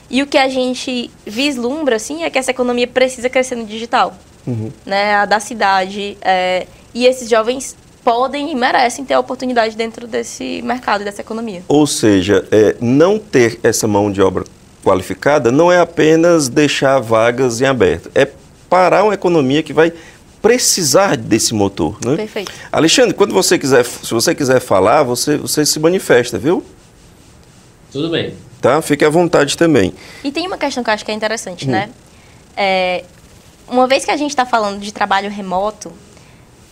E 0.10 0.22
o 0.22 0.28
que 0.28 0.38
a 0.38 0.48
gente 0.48 1.10
vislumbra, 1.26 1.96
assim, 1.96 2.24
é 2.24 2.30
que 2.30 2.38
essa 2.38 2.52
economia 2.52 2.88
precisa 2.88 3.30
crescer 3.30 3.56
no 3.56 3.66
digital, 3.66 4.16
uhum. 4.46 4.72
né? 4.86 5.16
A 5.16 5.26
da 5.26 5.40
cidade. 5.40 6.18
É, 6.22 6.68
e 6.94 7.06
esses 7.06 7.30
jovens 7.30 7.76
podem 8.04 8.52
e 8.52 8.56
merecem 8.56 9.04
ter 9.04 9.16
a 9.16 9.20
oportunidade 9.20 9.76
dentro 9.76 10.06
desse 10.06 10.62
mercado 10.62 11.02
e 11.02 11.04
dessa 11.04 11.22
economia. 11.22 11.64
Ou 11.68 11.88
seja, 11.88 12.46
é, 12.52 12.76
não 12.80 13.18
ter 13.18 13.60
essa 13.64 13.88
mão 13.88 14.12
de 14.12 14.22
obra 14.22 14.44
qualificada 14.84 15.52
não 15.52 15.72
é 15.72 15.80
apenas 15.80 16.48
deixar 16.48 17.00
vagas 17.00 17.60
em 17.60 17.66
aberto, 17.66 18.12
é 18.14 18.30
parar 18.70 19.04
uma 19.04 19.16
economia 19.16 19.64
que 19.64 19.74
vai 19.74 19.92
precisar 20.40 21.18
desse 21.18 21.56
motor. 21.56 21.98
Né? 22.06 22.16
Perfeito. 22.16 22.52
Alexandre, 22.72 23.16
quando 23.16 23.34
você 23.34 23.58
quiser, 23.58 23.84
se 23.84 24.14
você 24.14 24.36
quiser 24.36 24.60
falar, 24.60 25.02
você, 25.02 25.38
você 25.38 25.66
se 25.66 25.80
manifesta, 25.80 26.38
viu? 26.38 26.64
Tudo 27.92 28.10
bem. 28.12 28.36
Tá? 28.65 28.81
Fique 28.81 29.05
à 29.05 29.10
vontade 29.12 29.55
também. 29.55 29.93
E 30.24 30.31
tem 30.31 30.48
uma 30.48 30.57
questão 30.57 30.84
que 30.84 30.89
eu 30.89 30.93
acho 30.95 31.05
que 31.05 31.12
é 31.12 31.13
interessante, 31.13 31.67
hum. 31.67 31.72
né? 31.72 31.88
É, 32.57 33.03
uma 33.67 33.86
vez 33.86 34.03
que 34.03 34.10
a 34.10 34.17
gente 34.17 34.31
está 34.31 34.43
falando 34.43 34.79
de 34.79 34.91
trabalho 34.91 35.29
remoto, 35.29 35.93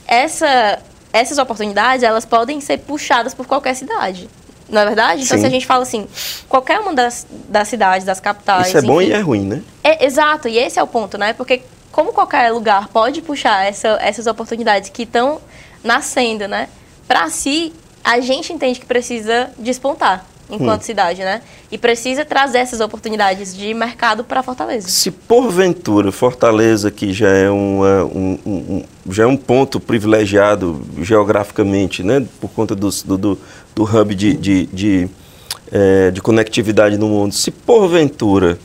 essa, 0.08 0.80
essas 1.14 1.38
oportunidades 1.38 2.02
elas 2.02 2.26
podem 2.26 2.60
ser 2.62 2.80
puxadas 2.80 3.36
por 3.36 3.46
qualquer 3.46 3.76
cidade. 3.76 4.28
Não 4.68 4.82
é 4.82 4.86
verdade? 4.88 5.22
Então, 5.22 5.38
Sim. 5.38 5.42
se 5.42 5.46
a 5.46 5.52
gente 5.52 5.68
fala 5.68 5.84
assim, 5.84 6.08
qualquer 6.50 6.80
uma 6.80 6.96
das, 6.96 7.28
das 7.48 7.68
cidades, 7.68 8.08
das 8.08 8.20
capitais. 8.20 8.70
Isso 8.70 8.78
é 8.80 8.82
bom 8.82 9.00
e 9.00 9.12
é 9.12 9.20
ruim, 9.20 9.46
né? 9.46 9.62
É, 9.84 10.04
exato, 10.04 10.48
e 10.48 10.58
esse 10.58 10.80
é 10.80 10.84
o 10.84 10.88
ponto, 10.88 11.16
né? 11.16 11.34
Porque 11.34 11.62
como 11.92 12.12
qualquer 12.12 12.52
lugar 12.52 12.88
pode 12.88 13.22
puxar 13.22 13.68
essa, 13.68 14.00
essas 14.02 14.26
oportunidades 14.26 14.90
que 14.90 15.04
estão 15.04 15.40
nascendo, 15.84 16.48
né? 16.48 16.70
Para 17.08 17.30
si, 17.30 17.72
a 18.04 18.20
gente 18.20 18.52
entende 18.52 18.80
que 18.80 18.86
precisa 18.88 19.52
despontar 19.60 20.33
enquanto 20.54 20.82
hum. 20.82 20.86
cidade, 20.86 21.22
né? 21.22 21.42
E 21.72 21.78
precisa 21.78 22.24
trazer 22.24 22.60
essas 22.60 22.80
oportunidades 22.80 23.56
de 23.56 23.74
mercado 23.74 24.24
para 24.24 24.44
Fortaleza. 24.44 24.88
Se 24.88 25.10
porventura 25.10 26.12
Fortaleza, 26.12 26.92
que 26.92 27.12
já 27.12 27.30
é, 27.30 27.50
uma, 27.50 28.04
um, 28.06 28.40
um, 28.46 28.84
já 29.10 29.24
é 29.24 29.28
um 29.28 29.38
ponto 29.38 29.80
privilegiado 29.80 30.82
geograficamente, 31.02 32.04
né? 32.04 32.26
Por 32.40 32.50
conta 32.52 32.76
do, 32.76 32.90
do, 32.90 33.40
do 33.76 33.84
hub 33.84 34.16
de, 34.16 34.34
de, 34.36 34.66
de, 34.68 35.10
é, 35.72 36.12
de 36.12 36.22
conectividade 36.22 36.98
no 36.98 37.08
mundo, 37.08 37.34
se 37.34 37.50
porventura 37.50 38.60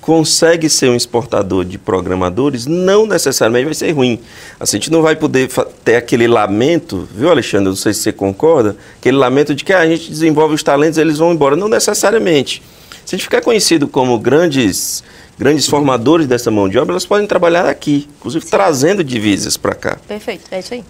consegue 0.00 0.68
ser 0.68 0.88
um 0.88 0.96
exportador 0.96 1.64
de 1.64 1.78
programadores, 1.78 2.66
não 2.66 3.06
necessariamente 3.06 3.66
vai 3.66 3.74
ser 3.74 3.90
ruim. 3.92 4.18
A 4.58 4.64
gente 4.64 4.90
não 4.90 5.02
vai 5.02 5.14
poder 5.14 5.48
ter 5.84 5.96
aquele 5.96 6.26
lamento, 6.26 7.08
viu, 7.14 7.30
Alexandre? 7.30 7.68
Não 7.68 7.76
sei 7.76 7.92
se 7.92 8.00
você 8.00 8.12
concorda, 8.12 8.76
aquele 8.98 9.16
lamento 9.16 9.54
de 9.54 9.64
que 9.64 9.72
ah, 9.72 9.80
a 9.80 9.86
gente 9.86 10.10
desenvolve 10.10 10.54
os 10.54 10.62
talentos 10.62 10.98
eles 10.98 11.18
vão 11.18 11.32
embora. 11.32 11.54
Não 11.56 11.68
necessariamente. 11.68 12.62
Se 13.04 13.14
a 13.14 13.18
gente 13.18 13.24
ficar 13.24 13.40
conhecido 13.42 13.88
como 13.88 14.18
grandes, 14.18 15.02
grandes 15.38 15.66
formadores 15.66 16.26
dessa 16.26 16.50
mão 16.50 16.68
de 16.68 16.78
obra, 16.78 16.92
elas 16.92 17.06
podem 17.06 17.26
trabalhar 17.26 17.66
aqui, 17.66 18.08
inclusive 18.18 18.44
Sim. 18.44 18.50
trazendo 18.50 19.04
divisas 19.04 19.56
para 19.56 19.74
cá. 19.74 19.98
Perfeito, 20.06 20.44
é 20.50 20.60
isso 20.60 20.74
aí. 20.74 20.84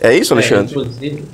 É 0.00 0.16
isso, 0.16 0.32
Alexandre? 0.32 0.74
É, 0.74 0.78
inclusive, 0.78 1.24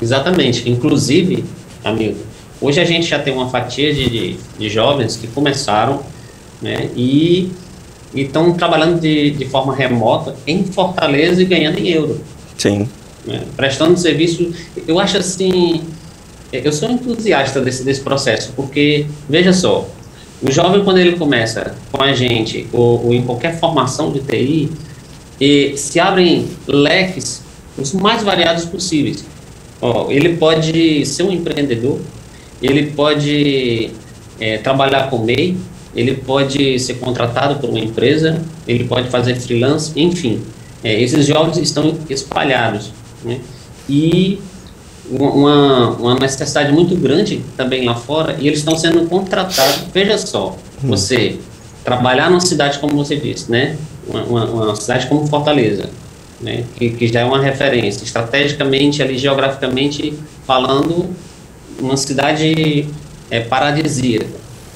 exatamente. 0.00 0.70
Inclusive, 0.70 1.44
amigo, 1.84 2.16
Hoje 2.60 2.80
a 2.80 2.84
gente 2.84 3.06
já 3.06 3.18
tem 3.18 3.32
uma 3.32 3.48
fatia 3.48 3.92
de, 3.94 4.08
de, 4.08 4.36
de 4.58 4.68
jovens 4.68 5.16
que 5.16 5.26
começaram 5.28 6.02
né, 6.60 6.90
e 6.96 7.52
estão 8.14 8.52
trabalhando 8.54 9.00
de, 9.00 9.30
de 9.30 9.44
forma 9.44 9.74
remota 9.74 10.34
em 10.46 10.64
Fortaleza 10.64 11.40
e 11.40 11.44
ganhando 11.44 11.78
em 11.78 11.88
euro. 11.88 12.20
Sim. 12.56 12.88
Né, 13.24 13.42
prestando 13.56 13.96
serviço. 13.96 14.52
Eu 14.86 14.98
acho 14.98 15.18
assim. 15.18 15.82
Eu 16.50 16.72
sou 16.72 16.90
entusiasta 16.90 17.60
desse, 17.60 17.84
desse 17.84 18.00
processo, 18.00 18.52
porque, 18.56 19.06
veja 19.28 19.52
só, 19.52 19.86
o 20.40 20.50
jovem, 20.50 20.82
quando 20.82 20.96
ele 20.96 21.12
começa 21.16 21.74
com 21.92 22.02
a 22.02 22.14
gente, 22.14 22.66
ou, 22.72 23.04
ou 23.04 23.12
em 23.12 23.22
qualquer 23.22 23.60
formação 23.60 24.10
de 24.10 24.20
TI, 24.20 24.70
e 25.38 25.76
se 25.76 26.00
abrem 26.00 26.48
leques 26.66 27.42
os 27.76 27.92
mais 27.92 28.22
variados 28.22 28.64
possíveis. 28.64 29.24
Ó, 29.80 30.10
ele 30.10 30.36
pode 30.36 31.04
ser 31.04 31.24
um 31.24 31.30
empreendedor, 31.30 32.00
ele 32.62 32.90
pode 32.90 33.90
é, 34.40 34.58
trabalhar 34.58 35.10
com 35.10 35.18
MEI, 35.18 35.56
ele 35.94 36.14
pode 36.14 36.78
ser 36.78 36.94
contratado 36.94 37.56
por 37.56 37.70
uma 37.70 37.78
empresa, 37.78 38.40
ele 38.66 38.84
pode 38.84 39.08
fazer 39.08 39.34
freelance, 39.36 39.92
enfim. 39.96 40.42
É, 40.82 41.00
esses 41.00 41.26
jovens 41.26 41.56
estão 41.58 41.96
espalhados. 42.08 42.92
Né? 43.24 43.40
E 43.88 44.40
uma, 45.10 45.90
uma 45.90 46.14
necessidade 46.14 46.72
muito 46.72 46.94
grande 46.94 47.42
também 47.56 47.84
lá 47.84 47.94
fora, 47.94 48.36
e 48.38 48.46
eles 48.46 48.60
estão 48.60 48.76
sendo 48.76 49.06
contratados. 49.08 49.86
Veja 49.92 50.18
só, 50.18 50.56
hum. 50.82 50.88
você 50.88 51.38
trabalhar 51.84 52.30
numa 52.30 52.40
cidade, 52.40 52.78
como 52.78 52.94
você 52.94 53.16
disse, 53.16 53.50
né? 53.50 53.76
uma, 54.06 54.24
uma, 54.24 54.44
uma 54.44 54.76
cidade 54.76 55.06
como 55.06 55.26
Fortaleza, 55.26 55.88
né? 56.40 56.64
que, 56.76 56.90
que 56.90 57.08
já 57.08 57.20
é 57.20 57.24
uma 57.24 57.40
referência, 57.40 58.04
estrategicamente, 58.04 59.02
ali, 59.02 59.18
geograficamente 59.18 60.14
falando, 60.46 61.06
uma 61.80 61.96
cidade 61.96 62.88
é, 63.30 63.40
paradisíaca, 63.40 64.26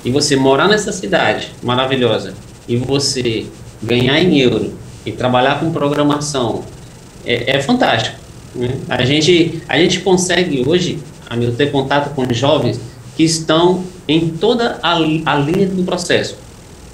e 0.04 0.10
você 0.10 0.36
morar 0.36 0.68
nessa 0.68 0.92
cidade 0.92 1.52
maravilhosa, 1.62 2.34
e 2.68 2.76
você 2.76 3.46
ganhar 3.82 4.20
em 4.20 4.38
euro 4.38 4.72
e 5.04 5.12
trabalhar 5.12 5.60
com 5.60 5.72
programação, 5.72 6.64
é, 7.24 7.56
é 7.56 7.60
fantástico. 7.60 8.16
Né? 8.54 8.76
A, 8.88 9.04
gente, 9.04 9.62
a 9.68 9.78
gente 9.78 10.00
consegue 10.00 10.64
hoje, 10.66 10.98
amigo, 11.28 11.52
ter 11.52 11.70
contato 11.70 12.14
com 12.14 12.32
jovens 12.32 12.80
que 13.16 13.24
estão 13.24 13.84
em 14.06 14.28
toda 14.28 14.78
a, 14.82 14.94
a 14.94 15.36
linha 15.36 15.66
do 15.66 15.82
processo. 15.84 16.36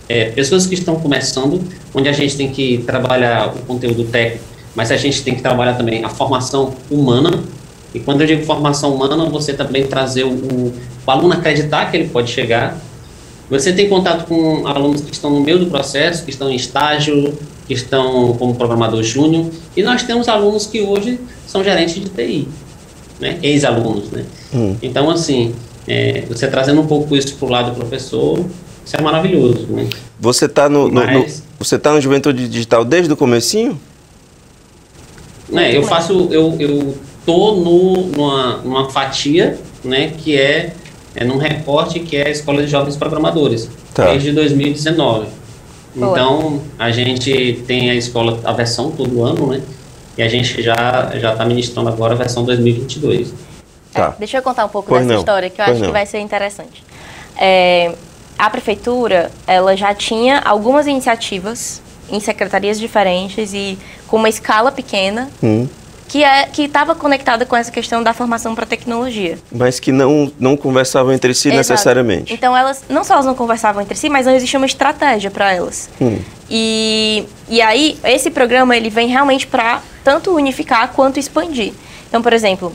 É, 0.09 0.31
pessoas 0.31 0.67
que 0.67 0.75
estão 0.75 0.97
começando, 0.97 1.63
onde 1.95 2.09
a 2.09 2.13
gente 2.13 2.37
tem 2.37 2.51
que 2.51 2.79
trabalhar 2.87 3.49
o 3.49 3.59
conteúdo 3.61 4.05
técnico, 4.05 4.45
mas 4.75 4.91
a 4.91 4.97
gente 4.97 5.23
tem 5.23 5.35
que 5.35 5.43
trabalhar 5.43 5.75
também 5.75 6.05
a 6.05 6.09
formação 6.09 6.75
humana, 6.91 7.43
e 7.95 8.01
quando 8.01 8.21
eu 8.21 8.27
digo 8.27 8.45
formação 8.45 8.95
humana, 8.95 9.17
você 9.31 9.53
também 9.53 9.87
trazer 9.87 10.25
o, 10.25 10.31
o, 10.31 10.75
o 11.07 11.11
aluno 11.11 11.33
acreditar 11.33 11.91
que 11.91 11.97
ele 11.97 12.09
pode 12.09 12.31
chegar. 12.31 12.79
Você 13.49 13.73
tem 13.73 13.89
contato 13.89 14.27
com 14.27 14.67
alunos 14.67 15.01
que 15.01 15.13
estão 15.13 15.31
no 15.31 15.41
meio 15.41 15.59
do 15.59 15.67
processo, 15.67 16.25
que 16.25 16.31
estão 16.31 16.51
em 16.51 16.57
estágio, 16.57 17.33
que 17.67 17.73
estão 17.73 18.35
como 18.35 18.55
programador 18.55 19.03
júnior, 19.03 19.51
e 19.77 19.83
nós 19.83 20.03
temos 20.03 20.29
alunos 20.29 20.67
que 20.67 20.83
hoje 20.83 21.19
são 21.47 21.65
gerentes 21.65 21.95
de 21.95 22.09
TI, 22.11 22.49
né? 23.19 23.39
ex-alunos. 23.43 24.11
Né? 24.11 24.25
Hum. 24.55 24.77
Então, 24.83 25.09
assim, 25.09 25.55
é, 25.87 26.25
você 26.29 26.47
trazendo 26.47 26.83
um 26.83 26.87
pouco 26.87 27.17
isso 27.17 27.35
para 27.37 27.47
o 27.47 27.51
lado 27.51 27.71
do 27.71 27.77
professor, 27.77 28.45
isso 28.85 28.97
é 28.97 29.01
maravilhoso. 29.01 29.67
Né? 29.69 29.89
Você 30.21 30.45
está 30.45 30.69
no, 30.69 30.89
no, 30.89 31.07
no, 31.07 31.27
você 31.59 31.79
tá 31.79 31.93
no 31.93 32.01
Juventude 32.01 32.49
Digital 32.49 32.85
desde 32.85 33.13
o 33.13 33.17
comecinho? 33.17 33.81
É, 35.55 35.75
eu 35.75 35.83
faço, 35.83 36.29
eu, 36.31 36.55
eu 36.59 36.95
tô 37.29 37.57
no, 37.57 38.07
numa, 38.07 38.57
numa 38.65 38.91
fatia, 38.91 39.59
né, 39.85 40.15
que 40.17 40.35
é, 40.35 40.73
é 41.15 41.25
num 41.25 41.37
recorte 41.37 42.01
que 42.01 42.17
é 42.17 42.27
a 42.27 42.31
Escola 42.31 42.63
de 42.63 42.69
Jovens 42.69 42.97
Programadores, 42.97 43.69
tá. 43.93 44.07
desde 44.07 44.33
2019. 44.33 45.27
Boa. 45.95 46.13
Então, 46.13 46.63
a 46.79 46.91
gente 46.91 47.63
tem 47.67 47.91
a 47.91 47.95
escola, 47.95 48.41
a 48.45 48.53
versão 48.53 48.91
todo 48.91 49.23
ano, 49.23 49.49
né, 49.49 49.61
e 50.17 50.23
a 50.23 50.29
gente 50.29 50.63
já 50.63 51.13
já 51.17 51.33
está 51.33 51.45
ministrando 51.45 51.91
agora 51.91 52.15
a 52.15 52.17
versão 52.17 52.45
2022. 52.45 53.35
Tá. 53.93 54.15
É, 54.17 54.19
deixa 54.19 54.39
eu 54.39 54.43
contar 54.43 54.65
um 54.65 54.71
pouco 54.71 54.89
Pois 54.89 55.03
dessa 55.03 55.13
não, 55.13 55.21
história, 55.21 55.51
que 55.51 55.61
eu 55.61 55.65
pois 55.67 55.77
acho 55.77 55.81
não. 55.81 55.89
que 55.89 55.93
vai 55.93 56.07
ser 56.07 56.21
interessante. 56.21 56.83
É, 57.37 57.93
a 58.39 58.49
prefeitura, 58.49 59.31
ela 59.47 59.77
já 59.77 59.93
tinha 59.93 60.39
algumas 60.39 60.87
iniciativas 60.87 61.83
em 62.11 62.21
secretarias 62.21 62.81
diferentes 62.81 63.53
e 63.53 63.79
com 64.07 64.17
uma 64.17 64.31
escala 64.31 64.73
pequena, 64.73 65.29
Hum. 65.43 65.69
Que 66.09 66.25
é 66.25 66.47
que 66.47 66.63
estava 66.63 66.95
conectada 66.95 67.45
com 67.45 67.55
essa 67.55 67.71
questão 67.71 68.03
da 68.03 68.15
formação 68.15 68.55
para 68.55 68.65
tecnologia. 68.65 69.39
Mas 69.53 69.79
que 69.79 69.93
não, 69.93 70.33
não 70.41 70.57
conversavam 70.57 71.13
entre 71.13 71.35
si 71.35 71.49
Exato. 71.49 71.59
necessariamente. 71.59 72.33
Então 72.33 72.57
elas 72.57 72.83
não 72.89 73.05
só 73.05 73.15
elas 73.15 73.27
não 73.27 73.35
conversavam 73.35 73.83
entre 73.83 73.95
si, 73.95 74.09
mas 74.09 74.25
não 74.27 74.35
existia 74.35 74.59
uma 74.59 74.67
estratégia 74.67 75.31
para 75.31 75.53
elas. 75.53 75.91
Hum. 76.01 76.19
E, 76.51 77.25
e 77.49 77.61
aí 77.61 77.99
esse 78.03 78.31
programa 78.31 78.75
ele 78.75 78.89
vem 78.89 79.09
realmente 79.09 79.47
para 79.47 79.83
tanto 80.03 80.35
unificar 80.35 80.91
quanto 80.93 81.19
expandir. 81.19 81.75
Então, 82.09 82.23
por 82.23 82.33
exemplo, 82.33 82.73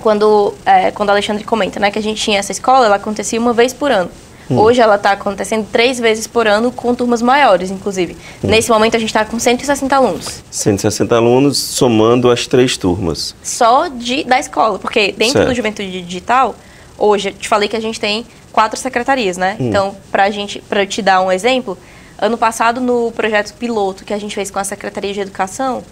quando 0.00 0.54
é, 0.64 0.90
quando 0.90 1.10
Alexandre 1.10 1.44
comenta, 1.44 1.78
né, 1.78 1.90
que 1.90 1.98
a 1.98 2.02
gente 2.02 2.22
tinha 2.22 2.38
essa 2.38 2.50
escola, 2.50 2.86
ela 2.86 2.96
acontecia 2.96 3.38
uma 3.38 3.52
vez 3.52 3.74
por 3.74 3.90
ano. 3.90 4.10
Hoje 4.50 4.80
ela 4.80 4.96
está 4.96 5.12
acontecendo 5.12 5.66
três 5.72 5.98
vezes 5.98 6.26
por 6.26 6.46
ano 6.46 6.70
com 6.70 6.94
turmas 6.94 7.22
maiores, 7.22 7.70
inclusive. 7.70 8.16
Nesse 8.42 8.70
momento 8.70 8.94
a 8.96 8.98
gente 8.98 9.08
está 9.08 9.24
com 9.24 9.38
160 9.38 9.96
alunos. 9.96 10.42
160 10.50 11.16
alunos 11.16 11.56
somando 11.56 12.30
as 12.30 12.46
três 12.46 12.76
turmas. 12.76 13.34
só 13.42 13.88
de, 13.88 14.24
da 14.24 14.38
escola, 14.38 14.78
porque 14.78 15.12
dentro 15.12 15.34
Certo. 15.34 15.48
do 15.48 15.54
Juventude 15.54 16.02
Digital, 16.02 16.54
hoje, 16.98 17.28
eu 17.30 17.32
te 17.32 17.48
falei 17.48 17.68
que 17.68 17.76
a 17.76 17.80
gente 17.80 17.98
tem 17.98 18.26
quatro 18.52 18.78
secretarias, 18.78 19.36
né? 19.36 19.56
Hum. 19.58 19.68
Então, 19.68 19.96
pra 20.12 20.30
gente, 20.30 20.60
para 20.68 20.86
te 20.86 21.00
dar 21.00 21.20
um 21.22 21.32
exemplo, 21.32 21.76
ano 22.18 22.36
passado 22.36 22.80
no 22.80 23.10
projeto 23.12 23.54
piloto 23.54 24.04
que 24.04 24.12
a 24.12 24.18
gente 24.18 24.34
fez 24.34 24.50
com 24.50 24.58
a 24.58 24.64
Secretaria 24.64 25.12
de 25.12 25.20
Educação, 25.20 25.82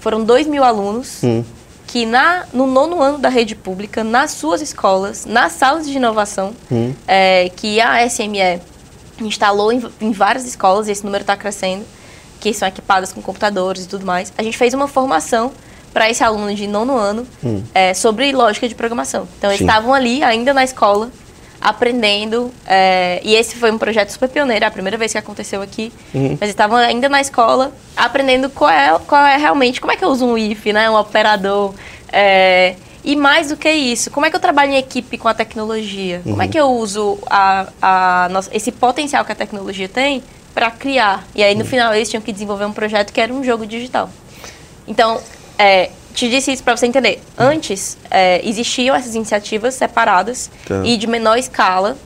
foram 0.00 0.24
2 0.24 0.46
mil 0.46 0.64
alunos 0.64 1.22
Hum. 1.22 1.44
Que 1.90 2.06
na, 2.06 2.44
no 2.52 2.68
nono 2.68 3.02
ano 3.02 3.18
da 3.18 3.28
rede 3.28 3.56
pública, 3.56 4.04
nas 4.04 4.30
suas 4.30 4.60
escolas, 4.62 5.26
nas 5.26 5.52
salas 5.54 5.88
de 5.88 5.96
inovação, 5.96 6.54
Hum. 6.70 6.94
é, 7.06 7.50
que 7.56 7.80
a 7.80 8.06
SME 8.08 8.60
instalou 9.20 9.72
em, 9.72 9.82
em 10.00 10.12
várias 10.12 10.44
escolas, 10.46 10.86
e 10.86 10.92
esse 10.92 11.04
número 11.04 11.22
está 11.22 11.36
crescendo, 11.36 11.84
que 12.38 12.54
são 12.54 12.66
equipadas 12.68 13.12
com 13.12 13.20
computadores 13.20 13.84
e 13.84 13.88
tudo 13.88 14.06
mais. 14.06 14.32
A 14.38 14.42
gente 14.42 14.56
fez 14.56 14.72
uma 14.72 14.86
formação 14.86 15.50
para 15.92 16.08
esse 16.08 16.22
aluno 16.22 16.54
de 16.54 16.68
nono 16.68 16.96
ano 16.96 17.26
é, 17.74 17.92
sobre 17.92 18.30
lógica 18.32 18.68
de 18.68 18.74
programação. 18.76 19.26
Então, 19.38 19.50
eles 19.50 19.60
Hum. 19.60 19.64
Estavam 19.66 19.92
ali, 19.92 20.22
ainda 20.22 20.54
na 20.54 20.62
escola, 20.62 21.10
aprendendo. 21.60 22.52
é, 22.66 23.20
e 23.22 23.34
esse 23.34 23.56
foi 23.56 23.70
um 23.70 23.78
projeto 23.78 24.10
super 24.10 24.28
pioneiro, 24.28 24.64
é 24.64 24.68
a 24.68 24.70
primeira 24.70 24.96
vez 24.96 25.12
que 25.12 25.18
aconteceu 25.18 25.60
aqui. 25.62 25.92
Uhum. 26.14 26.36
Mas 26.40 26.48
estavam 26.50 26.76
ainda 26.78 27.08
na 27.08 27.20
escola, 27.20 27.72
aprendendo 27.96 28.48
qual 28.50 28.70
é, 28.70 28.98
qual 29.06 29.26
é 29.26 29.36
realmente, 29.36 29.80
como 29.80 29.92
é 29.92 29.96
que 29.96 30.04
eu 30.04 30.08
uso 30.08 30.24
um 30.26 30.38
if, 30.38 30.66
né, 30.66 30.88
um 30.88 30.96
operador. 30.96 31.74
é, 32.12 32.74
e 33.02 33.16
mais 33.16 33.48
do 33.48 33.56
que 33.56 33.70
isso, 33.70 34.10
como 34.10 34.26
é 34.26 34.30
que 34.30 34.36
eu 34.36 34.40
trabalho 34.40 34.72
em 34.72 34.76
equipe 34.76 35.16
com 35.16 35.26
a 35.26 35.32
tecnologia? 35.32 36.20
Como 36.22 36.42
é 36.42 36.46
que 36.48 36.60
eu 36.60 36.66
uso 36.70 37.18
a, 37.30 37.66
a 37.80 38.28
nossa- 38.30 38.50
esse 38.54 38.70
potencial 38.70 39.24
que 39.24 39.32
a 39.32 39.34
tecnologia 39.34 39.88
tem 39.88 40.22
para 40.52 40.70
criar? 40.70 41.26
E 41.34 41.42
aí, 41.42 41.54
no 41.54 41.64
final, 41.64 41.94
eles 41.94 42.10
tinham 42.10 42.20
que 42.20 42.30
desenvolver 42.30 42.66
um 42.66 42.72
projeto 42.72 43.10
que 43.10 43.18
era 43.18 43.32
um 43.32 43.42
jogo 43.42 43.66
digital. 43.66 44.10
Então, 44.86 45.18
é, 45.58 45.88
te 46.14 46.28
disse 46.28 46.52
isso 46.52 46.62
para 46.62 46.76
você 46.76 46.86
entender. 46.86 47.22
Antes, 47.36 47.96
é, 48.10 48.40
existiam 48.46 48.94
essas 48.94 49.14
iniciativas 49.14 49.74
separadas 49.74 50.50
Tá. 50.66 50.82
e 50.84 50.96
de 50.96 51.06
menor 51.06 51.38
escala. 51.38 51.96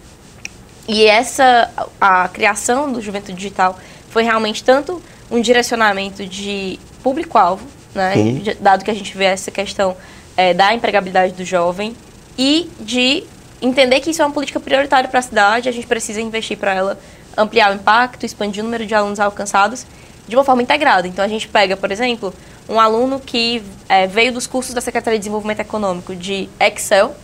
E 0.87 1.07
essa, 1.07 1.71
a 2.01 2.29
criação 2.29 2.93
do 2.93 3.01
Juventude 3.01 3.35
Digital 3.37 3.79
foi 4.11 4.23
realmente 4.23 4.63
tanto 4.63 5.03
um 5.31 5.41
direcionamento 5.41 6.27
de 6.27 6.79
público-alvo, 7.03 7.67
né? 7.95 8.13
Sim. 8.15 8.43
Dado 8.61 8.85
que 8.85 8.91
a 8.91 8.95
gente 8.95 9.17
vê 9.17 9.25
essa 9.25 9.51
questão 9.51 9.97
é, 10.37 10.53
da 10.53 10.75
empregabilidade 10.75 11.33
do 11.33 11.45
jovem 11.45 11.97
e 12.39 12.69
de 12.81 13.25
entender 13.63 14.01
que 14.01 14.11
isso 14.11 14.21
é 14.21 14.27
uma 14.27 14.33
política 14.33 14.61
prioritária 14.61 15.09
para 15.09 15.21
a 15.21 15.23
cidade, 15.23 15.69
a 15.69 15.73
gente 15.73 15.87
precisa 15.87 16.21
investir 16.21 16.59
para 16.59 16.75
ela 16.75 16.99
ampliar 17.37 17.73
o 17.73 17.75
impacto, 17.75 18.27
expandir 18.27 18.63
o 18.63 18.65
número 18.65 18.87
de 18.87 18.95
alunos 18.95 19.19
alcançados 19.19 19.87
de 20.29 20.37
uma 20.37 20.45
forma 20.45 20.63
integrada. 20.63 21.09
Então 21.09 21.25
a 21.25 21.29
gente 21.29 21.49
pega, 21.49 21.77
por 21.77 21.91
exemplo, 21.91 22.33
um 22.69 22.81
aluno 22.81 23.21
que 23.21 23.63
é, 23.89 24.07
veio 24.07 24.33
dos 24.33 24.47
cursos 24.47 24.75
da 24.75 24.81
Secretaria 24.81 25.19
de 25.19 25.23
Desenvolvimento 25.23 25.61
Econômico 25.61 26.15
de 26.15 26.49
Excel 26.59 27.15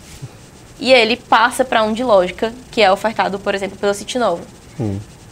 e 0.79 0.93
ele 0.93 1.17
passa 1.17 1.65
para 1.65 1.83
um 1.83 1.93
de 1.93 2.03
lógica, 2.03 2.53
que 2.71 2.81
é 2.81 2.91
ofertado, 2.91 3.39
por 3.39 3.55
exemplo, 3.55 3.79
pela 3.79 3.93
City 3.93 4.19
Nova. 4.19 4.43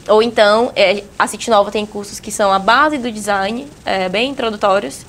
Ou 0.08 0.22
então, 0.22 0.72
é, 0.74 1.02
a 1.18 1.26
City 1.26 1.50
Nova 1.50 1.70
tem 1.70 1.84
cursos 1.84 2.20
que 2.20 2.30
são 2.30 2.52
a 2.52 2.58
base 2.58 2.98
do 2.98 3.10
design, 3.10 3.66
é, 3.84 4.08
bem 4.08 4.30
introdutórios, 4.30 5.06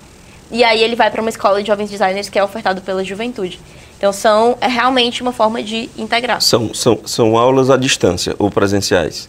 e 0.51 0.63
aí 0.63 0.81
ele 0.81 0.95
vai 0.95 1.11
para 1.11 1.21
uma 1.21 1.29
escola 1.29 1.61
de 1.61 1.67
jovens 1.67 1.89
designers 1.89 2.29
que 2.29 2.39
é 2.39 2.43
ofertado 2.43 2.81
pela 2.81 3.03
juventude. 3.03 3.59
Então, 3.97 4.13
são, 4.13 4.57
é 4.61 4.67
realmente 4.67 5.21
uma 5.21 5.33
forma 5.33 5.61
de 5.61 5.89
integrar. 5.97 6.41
São, 6.41 6.73
são, 6.73 6.99
são 7.05 7.37
aulas 7.37 7.69
à 7.69 7.75
distância 7.75 8.33
ou 8.39 8.49
presenciais? 8.49 9.27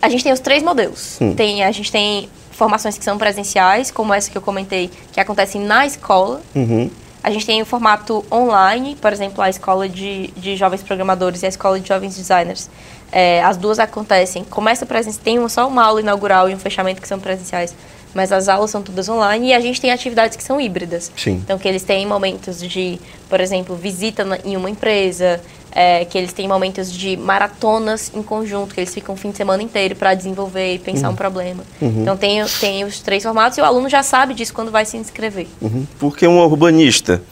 A 0.00 0.08
gente 0.08 0.24
tem 0.24 0.32
os 0.32 0.40
três 0.40 0.62
modelos. 0.62 1.18
Hum. 1.20 1.34
Tem, 1.34 1.62
a 1.62 1.70
gente 1.70 1.92
tem 1.92 2.28
formações 2.56 2.96
que 2.98 3.04
são 3.04 3.18
presenciais, 3.18 3.90
como 3.90 4.12
essa 4.14 4.30
que 4.30 4.36
eu 4.38 4.42
comentei, 4.42 4.90
que 5.12 5.20
acontecem 5.20 5.60
na 5.60 5.86
escola. 5.86 6.40
Uhum. 6.54 6.90
A 7.22 7.30
gente 7.30 7.44
tem 7.44 7.60
o 7.60 7.66
formato 7.66 8.24
online, 8.32 8.96
por 9.00 9.12
exemplo, 9.12 9.42
a 9.42 9.50
escola 9.50 9.88
de, 9.88 10.28
de 10.36 10.56
jovens 10.56 10.82
programadores 10.82 11.42
e 11.42 11.46
a 11.46 11.48
escola 11.48 11.78
de 11.80 11.88
jovens 11.88 12.16
designers. 12.16 12.70
É, 13.12 13.42
as 13.42 13.56
duas 13.56 13.78
acontecem. 13.78 14.44
Começa 14.44 14.86
presencial, 14.86 15.22
tem 15.24 15.38
uma- 15.38 15.48
só 15.48 15.66
uma 15.66 15.84
aula 15.84 16.00
inaugural 16.00 16.48
e 16.48 16.54
um 16.54 16.58
fechamento 16.58 17.00
que 17.02 17.08
são 17.08 17.18
presenciais, 17.18 17.74
mas 18.14 18.30
as 18.32 18.48
aulas 18.48 18.70
são 18.70 18.80
todas 18.80 19.08
online 19.08 19.48
e 19.48 19.54
a 19.54 19.60
gente 19.60 19.80
tem 19.80 19.90
atividades 19.90 20.36
que 20.36 20.42
são 20.42 20.60
híbridas. 20.60 21.10
Sim. 21.16 21.40
Então, 21.44 21.58
que 21.58 21.66
eles 21.68 21.82
têm 21.82 22.06
momentos 22.06 22.60
de, 22.60 22.98
por 23.28 23.40
exemplo, 23.40 23.74
visita 23.76 24.24
na- 24.24 24.38
em 24.44 24.56
uma 24.56 24.70
empresa, 24.70 25.40
é, 25.78 26.06
que 26.06 26.16
eles 26.16 26.32
têm 26.32 26.48
momentos 26.48 26.90
de 26.90 27.18
maratonas 27.18 28.10
em 28.14 28.22
conjunto, 28.22 28.74
que 28.74 28.80
eles 28.80 28.94
ficam 28.94 29.14
o 29.14 29.18
fim 29.18 29.30
de 29.30 29.36
semana 29.36 29.62
inteiro 29.62 29.94
para 29.94 30.14
desenvolver 30.14 30.74
e 30.74 30.78
pensar 30.78 31.10
um 31.10 31.14
problema. 31.14 31.62
Então, 31.82 32.16
tem, 32.16 32.42
tem 32.58 32.82
os 32.82 33.00
três 33.00 33.22
formatos 33.22 33.58
e 33.58 33.60
o 33.60 33.64
aluno 33.64 33.86
já 33.86 34.02
sabe 34.02 34.32
disso 34.32 34.54
quando 34.54 34.70
vai 34.70 34.86
se 34.86 34.96
inscrever. 34.96 35.46
Uhum. 35.60 35.86
Por 35.98 36.16
que 36.16 36.26
um 36.26 36.38
urbanista 36.38 37.22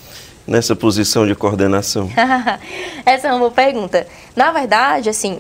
nessa 0.46 0.76
posição 0.76 1.26
de 1.26 1.34
coordenação? 1.34 2.10
Essa 3.06 3.28
é 3.28 3.30
uma 3.30 3.38
boa 3.38 3.50
pergunta. 3.50 4.06
Na 4.36 4.52
verdade, 4.52 5.08
assim, 5.08 5.38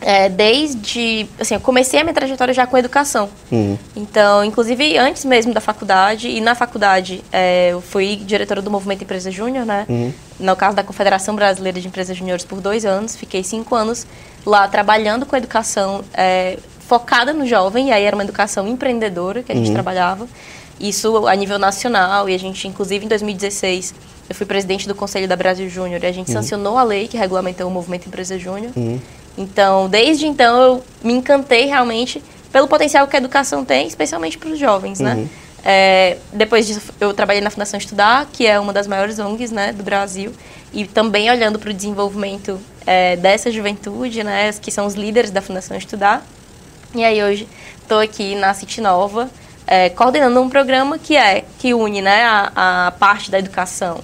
é, 0.00 0.28
desde. 0.28 1.26
Assim, 1.38 1.54
eu 1.54 1.60
comecei 1.60 2.00
a 2.00 2.04
minha 2.04 2.14
trajetória 2.14 2.54
já 2.54 2.66
com 2.66 2.76
educação. 2.76 3.28
Uhum. 3.50 3.78
Então, 3.94 4.44
inclusive 4.44 4.96
antes 4.96 5.24
mesmo 5.24 5.52
da 5.52 5.60
faculdade, 5.60 6.28
e 6.28 6.40
na 6.40 6.54
faculdade 6.54 7.22
é, 7.32 7.70
eu 7.72 7.80
fui 7.80 8.16
diretora 8.16 8.62
do 8.62 8.70
Movimento 8.70 9.02
Empresa 9.02 9.30
Júnior, 9.30 9.66
né? 9.66 9.86
No 10.38 10.56
caso 10.56 10.74
da 10.74 10.82
Confederação 10.82 11.34
Brasileira 11.36 11.80
de 11.80 11.86
Empresas 11.86 12.16
Júniores 12.16 12.44
por 12.44 12.60
dois 12.60 12.84
anos. 12.84 13.14
Fiquei 13.14 13.44
cinco 13.44 13.74
anos 13.74 14.06
lá 14.44 14.66
trabalhando 14.66 15.26
com 15.26 15.36
educação 15.36 16.02
é, 16.14 16.58
focada 16.90 17.32
no 17.32 17.46
jovem, 17.46 17.88
e 17.88 17.92
aí 17.92 18.04
era 18.04 18.16
uma 18.16 18.24
educação 18.24 18.66
empreendedora 18.66 19.42
que 19.42 19.52
a 19.52 19.54
gente 19.54 19.70
trabalhava. 19.72 20.26
Isso 20.80 21.26
a 21.26 21.34
nível 21.36 21.58
nacional, 21.58 22.28
e 22.28 22.34
a 22.34 22.38
gente, 22.38 22.66
inclusive 22.66 23.04
em 23.04 23.08
2016, 23.08 23.94
eu 24.28 24.34
fui 24.34 24.46
presidente 24.46 24.88
do 24.88 24.94
Conselho 24.94 25.28
da 25.28 25.36
Brasil 25.36 25.68
Júnior, 25.68 26.02
e 26.02 26.06
a 26.06 26.12
gente 26.12 26.30
sancionou 26.30 26.78
a 26.78 26.82
lei 26.82 27.06
que 27.06 27.16
regulamentou 27.16 27.68
o 27.68 27.70
Movimento 27.70 28.06
Empresa 28.06 28.38
Júnior. 28.38 28.72
Então, 29.36 29.88
desde 29.88 30.26
então, 30.26 30.60
eu 30.60 30.84
me 31.02 31.12
encantei 31.12 31.66
realmente 31.66 32.22
pelo 32.52 32.66
potencial 32.66 33.06
que 33.06 33.16
a 33.16 33.18
educação 33.18 33.64
tem, 33.64 33.86
especialmente 33.86 34.36
para 34.36 34.50
os 34.50 34.58
jovens, 34.58 35.00
né? 35.00 35.28
É, 35.64 36.16
depois 36.32 36.66
disso, 36.66 36.80
eu 37.00 37.12
trabalhei 37.12 37.42
na 37.42 37.50
Fundação 37.50 37.78
Estudar, 37.78 38.26
que 38.32 38.46
é 38.46 38.58
uma 38.58 38.72
das 38.72 38.86
maiores 38.86 39.18
ONGs 39.18 39.52
né, 39.52 39.72
do 39.72 39.82
Brasil, 39.82 40.32
e 40.72 40.86
também 40.86 41.30
olhando 41.30 41.58
para 41.58 41.70
o 41.70 41.74
desenvolvimento 41.74 42.58
é, 42.86 43.16
dessa 43.16 43.50
juventude, 43.50 44.24
né, 44.24 44.52
que 44.52 44.70
são 44.70 44.86
os 44.86 44.94
líderes 44.94 45.30
da 45.30 45.42
Fundação 45.42 45.76
Estudar. 45.76 46.24
E 46.94 47.04
aí 47.04 47.22
hoje 47.22 47.46
estou 47.82 47.98
aqui 47.98 48.34
na 48.34 48.54
City 48.54 48.80
Nova, 48.80 49.30
é, 49.66 49.90
coordenando 49.90 50.40
um 50.40 50.48
programa 50.48 50.98
que 50.98 51.16
é 51.16 51.44
que 51.58 51.74
une 51.74 52.00
né, 52.02 52.24
a, 52.24 52.86
a 52.86 52.90
parte 52.92 53.30
da 53.30 53.38
educação 53.38 54.00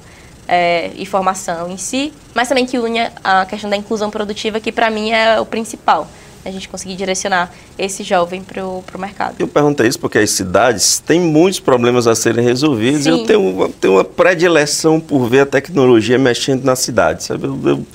é, 0.48 0.90
e 0.96 1.04
formação 1.06 1.70
em 1.70 1.76
si, 1.76 2.12
mas 2.34 2.48
também 2.48 2.66
que 2.66 2.78
une 2.78 3.00
a 3.24 3.44
questão 3.46 3.68
da 3.70 3.76
inclusão 3.76 4.10
produtiva, 4.10 4.60
que 4.60 4.70
para 4.72 4.90
mim 4.90 5.10
é 5.10 5.40
o 5.40 5.46
principal. 5.46 6.08
A 6.44 6.50
gente 6.52 6.68
conseguir 6.68 6.94
direcionar 6.94 7.52
esse 7.76 8.04
jovem 8.04 8.40
para 8.40 8.64
o 8.64 8.84
mercado. 8.98 9.34
Eu 9.40 9.48
perguntei 9.48 9.88
isso 9.88 9.98
porque 9.98 10.18
as 10.18 10.30
cidades 10.30 11.00
têm 11.04 11.18
muitos 11.20 11.58
problemas 11.58 12.06
a 12.06 12.14
serem 12.14 12.44
resolvidos. 12.44 13.02
Sim. 13.02 13.20
Eu 13.22 13.26
tenho, 13.26 13.68
tenho 13.80 13.94
uma 13.94 14.04
predileção 14.04 15.00
por 15.00 15.28
ver 15.28 15.40
a 15.40 15.46
tecnologia 15.46 16.16
mexendo 16.16 16.62
na 16.62 16.76
cidade, 16.76 17.24
sabe? 17.24 17.46
Eu- 17.46 17.58
eu- 17.64 17.86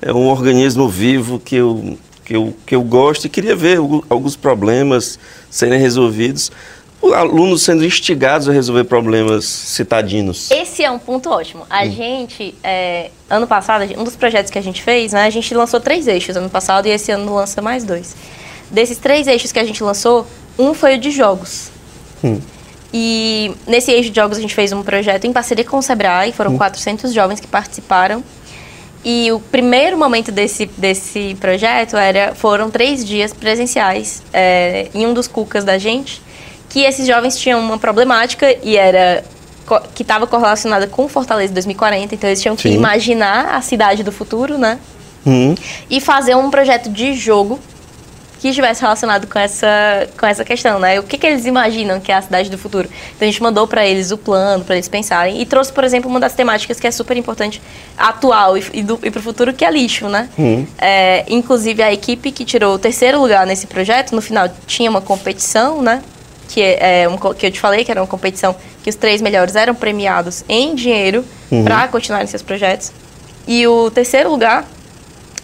é 0.00 0.10
um 0.10 0.26
organismo 0.26 0.88
vivo 0.88 1.38
que 1.38 1.56
eu, 1.56 1.98
que, 2.24 2.34
eu, 2.34 2.54
que 2.64 2.74
eu 2.74 2.82
gosto 2.82 3.26
e 3.26 3.28
queria 3.28 3.54
ver 3.54 3.76
algu- 3.76 4.02
alguns 4.08 4.36
problemas 4.36 5.18
serem 5.50 5.78
resolvidos. 5.78 6.50
Alunos 7.02 7.62
sendo 7.62 7.84
instigados 7.84 8.48
a 8.48 8.52
resolver 8.52 8.84
problemas 8.84 9.44
citadinos. 9.44 10.50
Esse 10.50 10.84
é 10.84 10.90
um 10.90 10.98
ponto 10.98 11.28
ótimo. 11.30 11.66
A 11.68 11.86
gente, 11.86 12.54
é, 12.62 13.10
ano 13.28 13.46
passado, 13.46 13.84
um 13.98 14.04
dos 14.04 14.14
projetos 14.14 14.50
que 14.50 14.58
a 14.58 14.62
gente 14.62 14.82
fez, 14.82 15.12
né, 15.12 15.24
a 15.24 15.30
gente 15.30 15.52
lançou 15.54 15.80
três 15.80 16.06
eixos 16.06 16.36
ano 16.36 16.48
passado 16.48 16.86
e 16.86 16.90
esse 16.90 17.10
ano 17.10 17.34
lança 17.34 17.60
mais 17.60 17.84
dois. 17.84 18.14
Desses 18.70 18.98
três 18.98 19.26
eixos 19.26 19.50
que 19.50 19.58
a 19.58 19.64
gente 19.64 19.82
lançou, 19.82 20.26
um 20.58 20.72
foi 20.72 20.94
o 20.94 20.98
de 20.98 21.10
jogos. 21.10 21.70
E 22.94 23.52
nesse 23.66 23.90
eixo 23.90 24.10
de 24.10 24.16
jogos 24.16 24.38
a 24.38 24.40
gente 24.40 24.54
fez 24.54 24.72
um 24.72 24.82
projeto 24.82 25.26
em 25.26 25.32
parceria 25.32 25.64
com 25.64 25.78
o 25.78 25.82
Sebrae, 25.82 26.32
foram 26.32 26.56
400 26.56 27.12
jovens 27.12 27.40
que 27.40 27.46
participaram. 27.46 28.22
E 29.04 29.32
o 29.32 29.40
primeiro 29.40 29.98
momento 29.98 30.30
desse, 30.30 30.66
desse 30.66 31.36
projeto 31.40 31.96
era, 31.96 32.34
foram 32.34 32.70
três 32.70 33.04
dias 33.04 33.32
presenciais 33.32 34.22
é, 34.32 34.88
em 34.94 35.06
um 35.06 35.12
dos 35.12 35.26
cucas 35.26 35.64
da 35.64 35.76
gente, 35.76 36.22
que 36.72 36.80
esses 36.80 37.06
jovens 37.06 37.36
tinham 37.36 37.60
uma 37.60 37.78
problemática 37.78 38.56
e 38.62 38.76
era 38.76 39.22
que 39.94 40.02
estava 40.02 40.26
correlacionada 40.26 40.86
com 40.86 41.06
Fortaleza 41.06 41.52
2040, 41.52 42.14
então 42.14 42.28
eles 42.28 42.40
tinham 42.40 42.56
que 42.56 42.62
Sim. 42.62 42.74
imaginar 42.74 43.54
a 43.54 43.60
cidade 43.60 44.02
do 44.02 44.10
futuro, 44.10 44.58
né? 44.58 44.78
Uhum. 45.24 45.54
E 45.88 46.00
fazer 46.00 46.34
um 46.34 46.50
projeto 46.50 46.88
de 46.90 47.14
jogo 47.14 47.60
que 48.40 48.48
estivesse 48.48 48.80
relacionado 48.80 49.28
com 49.28 49.38
essa, 49.38 50.08
com 50.18 50.26
essa 50.26 50.44
questão, 50.44 50.80
né? 50.80 50.98
O 50.98 51.04
que, 51.04 51.16
que 51.16 51.26
eles 51.26 51.46
imaginam 51.46 52.00
que 52.00 52.10
é 52.10 52.16
a 52.16 52.22
cidade 52.22 52.50
do 52.50 52.58
futuro? 52.58 52.88
Então 53.14 53.28
a 53.28 53.30
gente 53.30 53.40
mandou 53.42 53.68
para 53.68 53.86
eles 53.86 54.10
o 54.10 54.18
plano, 54.18 54.64
para 54.64 54.74
eles 54.74 54.88
pensarem, 54.88 55.40
e 55.40 55.46
trouxe, 55.46 55.72
por 55.72 55.84
exemplo, 55.84 56.10
uma 56.10 56.18
das 56.18 56.34
temáticas 56.34 56.80
que 56.80 56.86
é 56.86 56.90
super 56.90 57.16
importante, 57.16 57.62
atual 57.96 58.58
e, 58.58 58.60
e, 58.72 58.80
e 58.80 59.10
para 59.10 59.20
o 59.20 59.22
futuro, 59.22 59.52
que 59.52 59.64
é 59.64 59.70
lixo, 59.70 60.08
né? 60.08 60.28
Uhum. 60.36 60.66
É, 60.78 61.24
inclusive 61.28 61.82
a 61.82 61.92
equipe 61.92 62.32
que 62.32 62.44
tirou 62.44 62.74
o 62.74 62.78
terceiro 62.78 63.20
lugar 63.20 63.46
nesse 63.46 63.66
projeto, 63.66 64.12
no 64.12 64.20
final 64.20 64.48
tinha 64.66 64.90
uma 64.90 65.00
competição, 65.00 65.80
né? 65.80 66.02
Que, 66.52 66.60
é, 66.60 67.04
é 67.04 67.08
um, 67.08 67.16
que 67.16 67.46
eu 67.46 67.50
te 67.50 67.58
falei, 67.58 67.82
que 67.82 67.90
era 67.90 67.98
uma 67.98 68.06
competição 68.06 68.54
que 68.82 68.90
os 68.90 68.94
três 68.94 69.22
melhores 69.22 69.56
eram 69.56 69.74
premiados 69.74 70.44
em 70.46 70.74
dinheiro 70.74 71.24
uhum. 71.50 71.64
para 71.64 71.88
continuarem 71.88 72.26
seus 72.26 72.42
projetos. 72.42 72.92
E 73.48 73.66
o 73.66 73.90
terceiro 73.90 74.30
lugar 74.30 74.66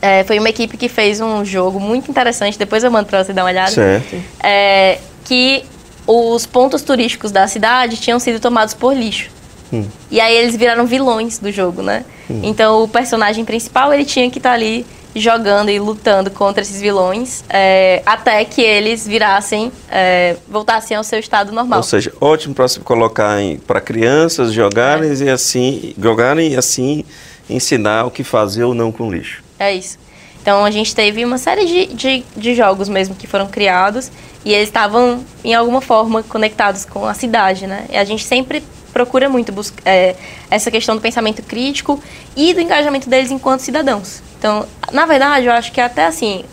é, 0.02 0.22
foi 0.24 0.38
uma 0.38 0.50
equipe 0.50 0.76
que 0.76 0.86
fez 0.86 1.18
um 1.18 1.42
jogo 1.46 1.80
muito 1.80 2.10
interessante, 2.10 2.58
depois 2.58 2.84
eu 2.84 2.90
mando 2.90 3.06
para 3.06 3.24
você 3.24 3.32
dar 3.32 3.42
uma 3.44 3.50
olhada. 3.50 3.70
Certo. 3.70 4.22
É, 4.42 4.98
que 5.24 5.64
os 6.06 6.44
pontos 6.44 6.82
turísticos 6.82 7.30
da 7.30 7.48
cidade 7.48 7.96
tinham 7.96 8.18
sido 8.18 8.38
tomados 8.38 8.74
por 8.74 8.94
lixo. 8.94 9.30
Hum. 9.72 9.86
E 10.10 10.20
aí 10.20 10.36
eles 10.36 10.56
viraram 10.56 10.84
vilões 10.84 11.38
do 11.38 11.50
jogo, 11.50 11.82
né? 11.82 12.04
Hum. 12.30 12.40
Então 12.42 12.82
o 12.82 12.88
personagem 12.88 13.46
principal 13.46 13.94
ele 13.94 14.04
tinha 14.04 14.30
que 14.30 14.38
estar 14.38 14.50
tá 14.50 14.54
ali 14.54 14.86
jogando 15.14 15.70
e 15.70 15.78
lutando 15.78 16.30
contra 16.30 16.62
esses 16.62 16.80
vilões 16.80 17.44
é, 17.48 18.02
até 18.04 18.44
que 18.44 18.60
eles 18.60 19.06
virassem, 19.06 19.72
é, 19.90 20.36
voltassem 20.48 20.96
ao 20.96 21.04
seu 21.04 21.18
estado 21.18 21.52
normal. 21.52 21.78
Ou 21.78 21.82
seja, 21.82 22.12
ótimo 22.20 22.54
para 22.54 22.68
se 22.68 22.80
colocar 22.80 23.38
para 23.66 23.80
crianças 23.80 24.52
jogarem 24.52 25.10
é. 25.10 25.14
e 25.14 25.30
assim 25.30 25.94
jogarem 25.98 26.52
e 26.52 26.56
assim 26.56 27.04
ensinar 27.48 28.04
o 28.04 28.10
que 28.10 28.22
fazer 28.22 28.64
ou 28.64 28.74
não 28.74 28.92
com 28.92 29.10
lixo. 29.10 29.42
É 29.58 29.74
isso. 29.74 29.98
Então 30.40 30.64
a 30.64 30.70
gente 30.70 30.94
teve 30.94 31.24
uma 31.24 31.38
série 31.38 31.66
de, 31.66 31.86
de, 31.94 32.24
de 32.36 32.54
jogos 32.54 32.88
mesmo 32.88 33.14
que 33.14 33.26
foram 33.26 33.46
criados 33.48 34.10
e 34.44 34.54
eles 34.54 34.68
estavam, 34.68 35.24
em 35.44 35.52
alguma 35.52 35.80
forma, 35.80 36.22
conectados 36.22 36.84
com 36.84 37.04
a 37.04 37.12
cidade, 37.12 37.66
né? 37.66 37.86
E 37.90 37.96
a 37.96 38.04
gente 38.04 38.24
sempre 38.24 38.62
procura 38.98 39.28
muito 39.28 39.54
é, 39.84 40.16
essa 40.50 40.72
questão 40.72 40.96
do 40.96 41.00
pensamento 41.00 41.40
crítico 41.40 42.02
e 42.36 42.52
do 42.52 42.60
engajamento 42.60 43.08
deles 43.08 43.30
enquanto 43.30 43.60
cidadãos. 43.60 44.20
Então, 44.36 44.66
na 44.92 45.06
verdade, 45.06 45.46
eu 45.46 45.52
acho 45.52 45.70
que 45.70 45.80
até 45.80 46.06
assim, 46.06 46.44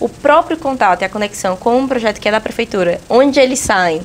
o 0.00 0.08
próprio 0.08 0.56
contato 0.56 1.02
e 1.02 1.04
a 1.04 1.08
conexão 1.08 1.56
com 1.56 1.78
um 1.78 1.86
projeto 1.86 2.20
que 2.20 2.28
é 2.28 2.32
da 2.32 2.40
prefeitura, 2.40 3.00
onde 3.08 3.38
eles 3.38 3.60
saem 3.60 4.02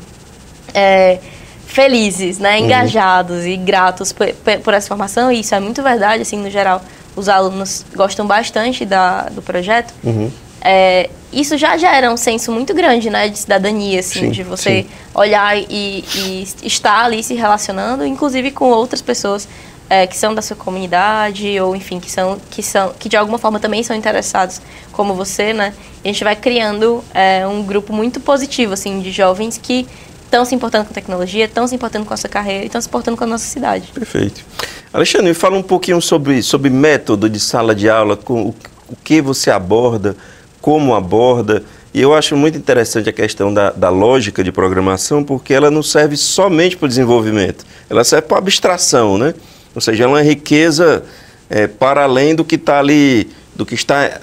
é, 0.75 1.17
felizes, 1.65 2.37
né, 2.37 2.57
uhum. 2.57 2.65
engajados 2.65 3.43
uhum. 3.43 3.47
e 3.47 3.57
gratos 3.57 4.11
por, 4.11 4.27
por, 4.63 4.73
essa 4.75 4.87
formação, 4.87 5.31
e 5.31 5.39
isso 5.39 5.55
é 5.55 5.59
muito 5.59 5.81
verdade, 5.81 6.21
assim, 6.21 6.37
no 6.37 6.51
geral, 6.51 6.83
os 7.15 7.27
alunos 7.27 7.83
gostam 7.95 8.27
bastante 8.27 8.85
da, 8.85 9.23
do 9.23 9.41
projeto, 9.41 9.91
uhum. 10.03 10.31
É, 10.69 11.09
isso 11.31 11.57
já 11.57 11.77
gera 11.77 12.11
um 12.11 12.17
senso 12.17 12.51
muito 12.51 12.73
grande, 12.73 13.09
né, 13.09 13.29
de 13.29 13.39
cidadania, 13.39 14.01
assim, 14.01 14.19
sim, 14.19 14.31
de 14.31 14.43
você 14.43 14.83
sim. 14.83 14.89
olhar 15.15 15.57
e, 15.57 16.03
e, 16.13 16.47
estar 16.61 17.05
ali 17.05 17.23
se 17.23 17.33
relacionando, 17.35 18.05
inclusive 18.05 18.51
com 18.51 18.69
outras 18.69 19.01
pessoas 19.01 19.47
é, 19.89 20.05
que 20.05 20.17
são 20.17 20.35
da 20.35 20.41
sua 20.41 20.57
comunidade 20.57 21.57
ou, 21.61 21.73
enfim, 21.73 22.01
que 22.01 22.11
são, 22.11 22.37
que 22.51 22.61
são, 22.61 22.93
que 22.99 23.07
de 23.07 23.15
alguma 23.15 23.37
forma 23.37 23.61
também 23.61 23.81
são 23.81 23.95
interessados, 23.95 24.59
como 24.91 25.13
você, 25.13 25.53
né? 25.53 25.73
E 26.03 26.09
a 26.09 26.11
gente 26.11 26.21
vai 26.25 26.35
criando 26.35 27.01
é, 27.13 27.47
um 27.47 27.63
grupo 27.63 27.93
muito 27.93 28.19
positivo, 28.19 28.73
assim, 28.73 28.99
de 28.99 29.09
jovens 29.09 29.57
que 29.57 29.87
estão 30.25 30.43
se 30.43 30.53
importando 30.53 30.85
com 30.85 30.93
tecnologia, 30.93 31.45
estão 31.45 31.65
se 31.65 31.73
importando 31.73 32.05
com 32.05 32.13
a 32.13 32.17
sua 32.17 32.29
carreira 32.29 32.63
e 32.63 32.67
estão 32.67 32.81
se 32.81 32.89
importando 32.89 33.15
com 33.15 33.23
a 33.23 33.27
nossa 33.27 33.45
cidade. 33.45 33.89
Perfeito. 33.93 34.43
Alexandre, 34.91 35.29
me 35.29 35.33
fala 35.33 35.57
um 35.57 35.63
pouquinho 35.63 36.01
sobre, 36.01 36.43
sobre 36.43 36.69
método 36.69 37.29
de 37.29 37.39
sala 37.39 37.73
de 37.73 37.89
aula, 37.89 38.17
com 38.17 38.47
o, 38.47 38.55
o 38.89 38.95
que 39.01 39.21
você 39.21 39.49
aborda, 39.49 40.17
como 40.61 40.95
aborda. 40.95 41.63
E 41.93 42.01
eu 42.01 42.13
acho 42.13 42.35
muito 42.35 42.57
interessante 42.57 43.09
a 43.09 43.13
questão 43.13 43.53
da, 43.53 43.71
da 43.71 43.89
lógica 43.89 44.43
de 44.43 44.51
programação, 44.51 45.23
porque 45.23 45.53
ela 45.53 45.71
não 45.71 45.81
serve 45.81 46.15
somente 46.15 46.77
para 46.77 46.85
o 46.85 46.89
desenvolvimento, 46.89 47.65
ela 47.89 48.03
serve 48.03 48.27
para 48.27 48.37
abstração, 48.37 49.17
né? 49.17 49.33
Ou 49.73 49.81
seja, 49.81 50.03
ela 50.03 50.13
é 50.13 50.15
uma 50.15 50.23
riqueza 50.23 51.03
é, 51.49 51.67
para 51.67 52.03
além 52.03 52.35
do 52.35 52.43
que 52.43 52.55
está 52.55 52.79
ali, 52.79 53.29
do 53.55 53.65
que 53.65 53.75
está 53.75 54.03
é, 54.03 54.21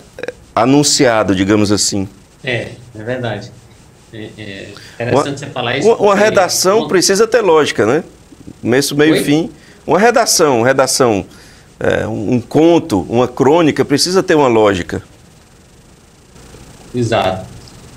anunciado, 0.54 1.34
digamos 1.34 1.72
assim. 1.72 2.08
É, 2.42 2.68
é 2.94 3.02
verdade. 3.02 3.50
É, 4.12 4.28
é 4.38 4.68
interessante 4.94 5.28
uma, 5.28 5.36
você 5.38 5.46
falar 5.46 5.78
isso. 5.78 5.88
Uma, 5.88 5.96
uma 5.96 6.14
redação 6.14 6.86
precisa 6.86 7.26
ter 7.26 7.40
lógica, 7.40 7.84
né? 7.86 8.04
Começo, 8.60 8.94
meio 8.96 9.16
e 9.16 9.24
fim. 9.24 9.50
Uma 9.86 9.98
redação, 9.98 10.62
redação, 10.62 11.26
é, 11.80 12.06
um, 12.06 12.34
um 12.34 12.40
conto, 12.40 13.00
uma 13.08 13.26
crônica, 13.26 13.84
precisa 13.84 14.22
ter 14.22 14.34
uma 14.34 14.48
lógica. 14.48 15.02
Exato. 16.94 17.46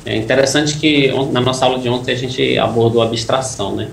É 0.05 0.15
interessante 0.15 0.77
que 0.77 1.11
na 1.31 1.41
nossa 1.41 1.65
aula 1.65 1.79
de 1.79 1.89
ontem 1.89 2.13
a 2.13 2.15
gente 2.15 2.57
abordou 2.57 3.01
abstração, 3.01 3.75
né? 3.75 3.89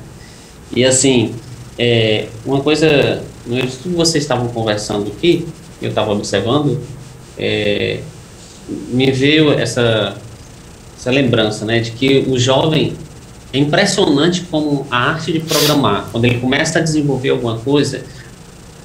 E 0.74 0.84
assim, 0.84 1.34
é, 1.78 2.28
uma 2.46 2.60
coisa, 2.60 3.22
no 3.46 3.60
que 3.66 3.88
vocês 3.88 4.22
estavam 4.22 4.48
conversando 4.48 5.10
aqui, 5.10 5.46
eu 5.82 5.88
estava 5.88 6.12
observando, 6.12 6.80
é, 7.36 8.00
me 8.68 9.10
veio 9.10 9.52
essa, 9.52 10.16
essa 10.96 11.10
lembrança, 11.10 11.64
né, 11.64 11.80
de 11.80 11.90
que 11.90 12.24
o 12.28 12.38
jovem 12.38 12.96
é 13.52 13.58
impressionante 13.58 14.42
como 14.50 14.86
a 14.90 15.10
arte 15.10 15.32
de 15.32 15.40
programar, 15.40 16.08
quando 16.10 16.24
ele 16.24 16.40
começa 16.40 16.78
a 16.78 16.82
desenvolver 16.82 17.30
alguma 17.30 17.58
coisa, 17.58 18.02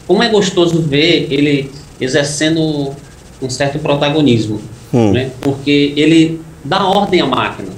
como 0.05 0.21
é 0.23 0.29
gostoso 0.29 0.81
ver 0.81 1.27
ele 1.31 1.71
exercendo 2.01 2.95
um 3.41 3.49
certo 3.49 3.79
protagonismo, 3.79 4.61
hum. 4.93 5.11
né? 5.11 5.31
Porque 5.41 5.93
ele 5.95 6.41
dá 6.63 6.85
ordem 6.85 7.21
à 7.21 7.25
máquina. 7.25 7.69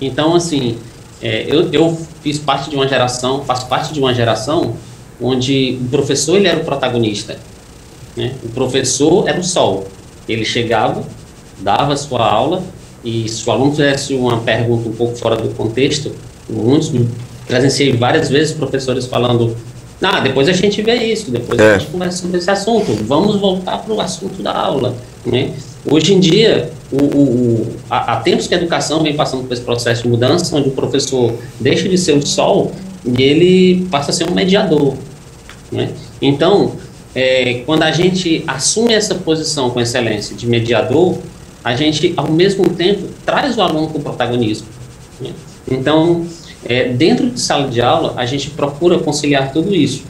Então, 0.00 0.34
assim, 0.34 0.78
é, 1.22 1.46
eu, 1.48 1.72
eu 1.72 1.98
fiz 2.22 2.38
parte 2.38 2.70
de 2.70 2.76
uma 2.76 2.86
geração, 2.86 3.42
faço 3.44 3.66
parte 3.66 3.92
de 3.92 4.00
uma 4.00 4.12
geração 4.12 4.74
onde 5.20 5.78
o 5.80 5.88
professor 5.88 6.36
ele 6.36 6.48
era 6.48 6.60
o 6.60 6.64
protagonista. 6.64 7.38
Né? 8.16 8.32
O 8.44 8.48
professor 8.48 9.28
era 9.28 9.38
o 9.38 9.44
sol. 9.44 9.86
Ele 10.28 10.44
chegava, 10.44 11.04
dava 11.60 11.94
a 11.94 11.96
sua 11.96 12.26
aula 12.28 12.62
e 13.04 13.28
se 13.28 13.48
o 13.48 13.52
aluno 13.52 13.70
fizesse 13.70 14.14
uma 14.14 14.38
pergunta 14.38 14.88
um 14.88 14.92
pouco 14.92 15.16
fora 15.16 15.36
do 15.36 15.48
contexto, 15.54 16.12
muitos 16.48 16.92
presenciei 17.46 17.92
várias 17.92 18.28
vezes 18.28 18.52
professores 18.52 19.06
falando 19.06 19.56
ah, 20.02 20.20
depois 20.20 20.48
a 20.48 20.52
gente 20.52 20.82
vê 20.82 20.94
isso, 20.96 21.30
depois 21.30 21.58
é. 21.58 21.74
a 21.74 21.78
gente 21.78 21.90
conversa 21.90 22.18
sobre 22.18 22.38
esse 22.38 22.50
assunto, 22.50 22.92
vamos 23.04 23.40
voltar 23.40 23.78
para 23.78 23.94
o 23.94 24.00
assunto 24.00 24.42
da 24.42 24.52
aula. 24.52 24.94
Né? 25.24 25.52
Hoje 25.88 26.14
em 26.14 26.20
dia, 26.20 26.72
o, 26.90 26.96
o, 26.96 27.76
há, 27.88 28.14
há 28.14 28.16
tempos 28.20 28.48
que 28.48 28.54
a 28.54 28.58
educação 28.58 29.02
vem 29.02 29.14
passando 29.14 29.44
por 29.44 29.52
esse 29.52 29.62
processo 29.62 30.02
de 30.02 30.08
mudança, 30.08 30.56
onde 30.56 30.68
o 30.68 30.72
professor 30.72 31.32
deixa 31.60 31.88
de 31.88 31.96
ser 31.96 32.16
o 32.16 32.26
sol 32.26 32.72
e 33.04 33.22
ele 33.22 33.86
passa 33.88 34.10
a 34.10 34.14
ser 34.14 34.28
um 34.28 34.34
mediador. 34.34 34.94
Né? 35.70 35.90
Então, 36.20 36.72
é, 37.14 37.62
quando 37.64 37.84
a 37.84 37.92
gente 37.92 38.42
assume 38.48 38.94
essa 38.94 39.14
posição 39.14 39.70
com 39.70 39.80
excelência 39.80 40.34
de 40.34 40.46
mediador, 40.46 41.18
a 41.62 41.76
gente, 41.76 42.12
ao 42.16 42.30
mesmo 42.30 42.68
tempo, 42.70 43.08
traz 43.24 43.56
o 43.56 43.62
aluno 43.62 43.88
com 43.88 44.00
protagonismo. 44.00 44.66
Né? 45.20 45.30
Então, 45.70 46.26
é, 46.64 46.88
dentro 46.88 47.30
de 47.30 47.40
sala 47.40 47.68
de 47.68 47.80
aula, 47.80 48.14
a 48.16 48.26
gente 48.26 48.50
procura 48.50 48.98
conciliar 48.98 49.52
tudo 49.52 49.74
isso. 49.74 50.02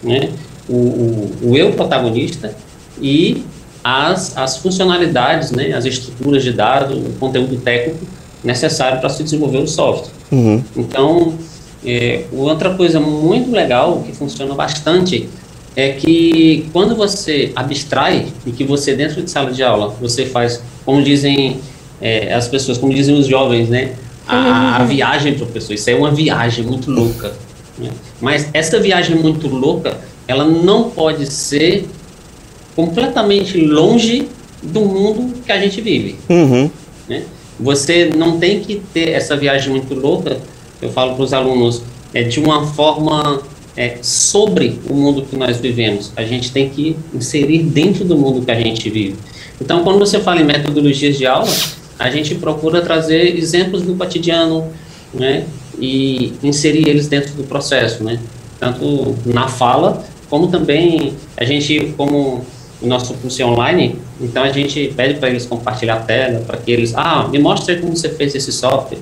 Né? 0.00 0.30
O, 0.68 0.76
o, 0.76 1.32
o 1.42 1.56
eu 1.56 1.72
protagonista 1.72 2.54
e 3.00 3.44
as, 3.84 4.36
as 4.36 4.56
funcionalidades, 4.56 5.52
né, 5.52 5.74
as 5.74 5.84
estruturas 5.84 6.42
de 6.42 6.52
dados, 6.52 6.96
o 6.96 7.12
conteúdo 7.20 7.56
técnico 7.58 8.06
necessário 8.42 8.98
para 8.98 9.10
se 9.10 9.22
desenvolver 9.22 9.58
o 9.58 9.68
software. 9.68 10.10
Uhum. 10.32 10.64
Então, 10.74 11.34
é, 11.84 12.24
outra 12.32 12.74
coisa 12.74 12.98
muito 12.98 13.50
legal 13.50 14.02
que 14.06 14.12
funciona 14.12 14.54
bastante 14.54 15.28
é 15.76 15.90
que 15.90 16.68
quando 16.72 16.96
você 16.96 17.52
abstrai 17.54 18.28
e 18.46 18.52
que 18.52 18.64
você 18.64 18.94
dentro 18.94 19.22
de 19.22 19.30
sala 19.30 19.50
de 19.50 19.62
aula 19.62 19.94
você 20.00 20.24
faz 20.24 20.62
como 20.84 21.02
dizem 21.02 21.60
é, 22.00 22.32
as 22.32 22.48
pessoas, 22.48 22.78
como 22.78 22.92
dizem 22.92 23.14
os 23.14 23.26
jovens, 23.26 23.68
né? 23.68 23.92
A, 24.26 24.76
a 24.76 24.84
viagem, 24.84 25.34
professor, 25.34 25.74
isso 25.74 25.90
é 25.90 25.94
uma 25.94 26.10
viagem 26.10 26.64
muito 26.64 26.90
louca. 26.90 27.32
Né? 27.78 27.90
Mas 28.20 28.48
essa 28.54 28.80
viagem 28.80 29.16
muito 29.16 29.48
louca, 29.48 29.98
ela 30.26 30.44
não 30.44 30.90
pode 30.90 31.30
ser 31.30 31.86
completamente 32.74 33.60
longe 33.60 34.28
do 34.62 34.80
mundo 34.80 35.42
que 35.44 35.52
a 35.52 35.60
gente 35.60 35.80
vive. 35.80 36.16
Uhum. 36.28 36.70
Né? 37.08 37.24
Você 37.60 38.10
não 38.16 38.38
tem 38.38 38.60
que 38.60 38.80
ter 38.92 39.10
essa 39.10 39.36
viagem 39.36 39.70
muito 39.70 39.94
louca. 39.94 40.38
Eu 40.80 40.90
falo 40.90 41.14
para 41.14 41.24
os 41.24 41.32
alunos, 41.32 41.82
é, 42.12 42.22
de 42.22 42.40
uma 42.40 42.66
forma 42.66 43.42
é, 43.76 43.98
sobre 44.02 44.80
o 44.88 44.94
mundo 44.94 45.22
que 45.22 45.36
nós 45.36 45.58
vivemos. 45.58 46.12
A 46.16 46.24
gente 46.24 46.50
tem 46.50 46.68
que 46.68 46.96
inserir 47.14 47.62
dentro 47.62 48.04
do 48.04 48.16
mundo 48.16 48.44
que 48.44 48.50
a 48.50 48.60
gente 48.60 48.88
vive. 48.90 49.16
Então, 49.60 49.84
quando 49.84 49.98
você 49.98 50.20
fala 50.20 50.40
em 50.40 50.44
metodologias 50.44 51.16
de 51.16 51.26
aula, 51.26 51.50
a 51.98 52.10
gente 52.10 52.34
procura 52.34 52.82
trazer 52.82 53.36
exemplos 53.36 53.82
do 53.82 53.94
cotidiano, 53.94 54.68
né, 55.12 55.44
e 55.78 56.32
inserir 56.42 56.88
eles 56.88 57.06
dentro 57.06 57.34
do 57.34 57.44
processo, 57.44 58.02
né, 58.02 58.18
tanto 58.58 59.14
na 59.24 59.46
fala, 59.46 60.04
como 60.28 60.48
também 60.48 61.14
a 61.36 61.44
gente, 61.44 61.94
como 61.96 62.44
o 62.84 62.86
nosso 62.86 63.14
curso 63.14 63.40
é 63.40 63.44
online, 63.44 63.98
então 64.20 64.42
a 64.42 64.50
gente 64.50 64.92
pede 64.94 65.14
para 65.14 65.30
eles 65.30 65.46
compartilhar 65.46 65.94
a 65.94 66.00
tela, 66.00 66.40
para 66.46 66.58
que 66.58 66.70
eles, 66.70 66.92
ah, 66.94 67.26
me 67.28 67.38
mostre 67.38 67.76
como 67.76 67.96
você 67.96 68.10
fez 68.10 68.34
esse 68.34 68.52
software. 68.52 68.98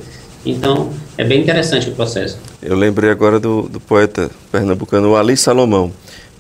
Então, 0.47 0.91
é 1.19 1.25
bem 1.25 1.41
interessante 1.41 1.89
o 1.89 1.93
processo. 1.93 2.39
Eu 2.63 2.77
lembrei 2.77 3.11
agora 3.11 3.39
do, 3.39 3.63
do 3.63 3.81
poeta 3.81 4.31
pernambucano 4.51 5.17
Ali 5.17 5.37
Salomão. 5.37 5.93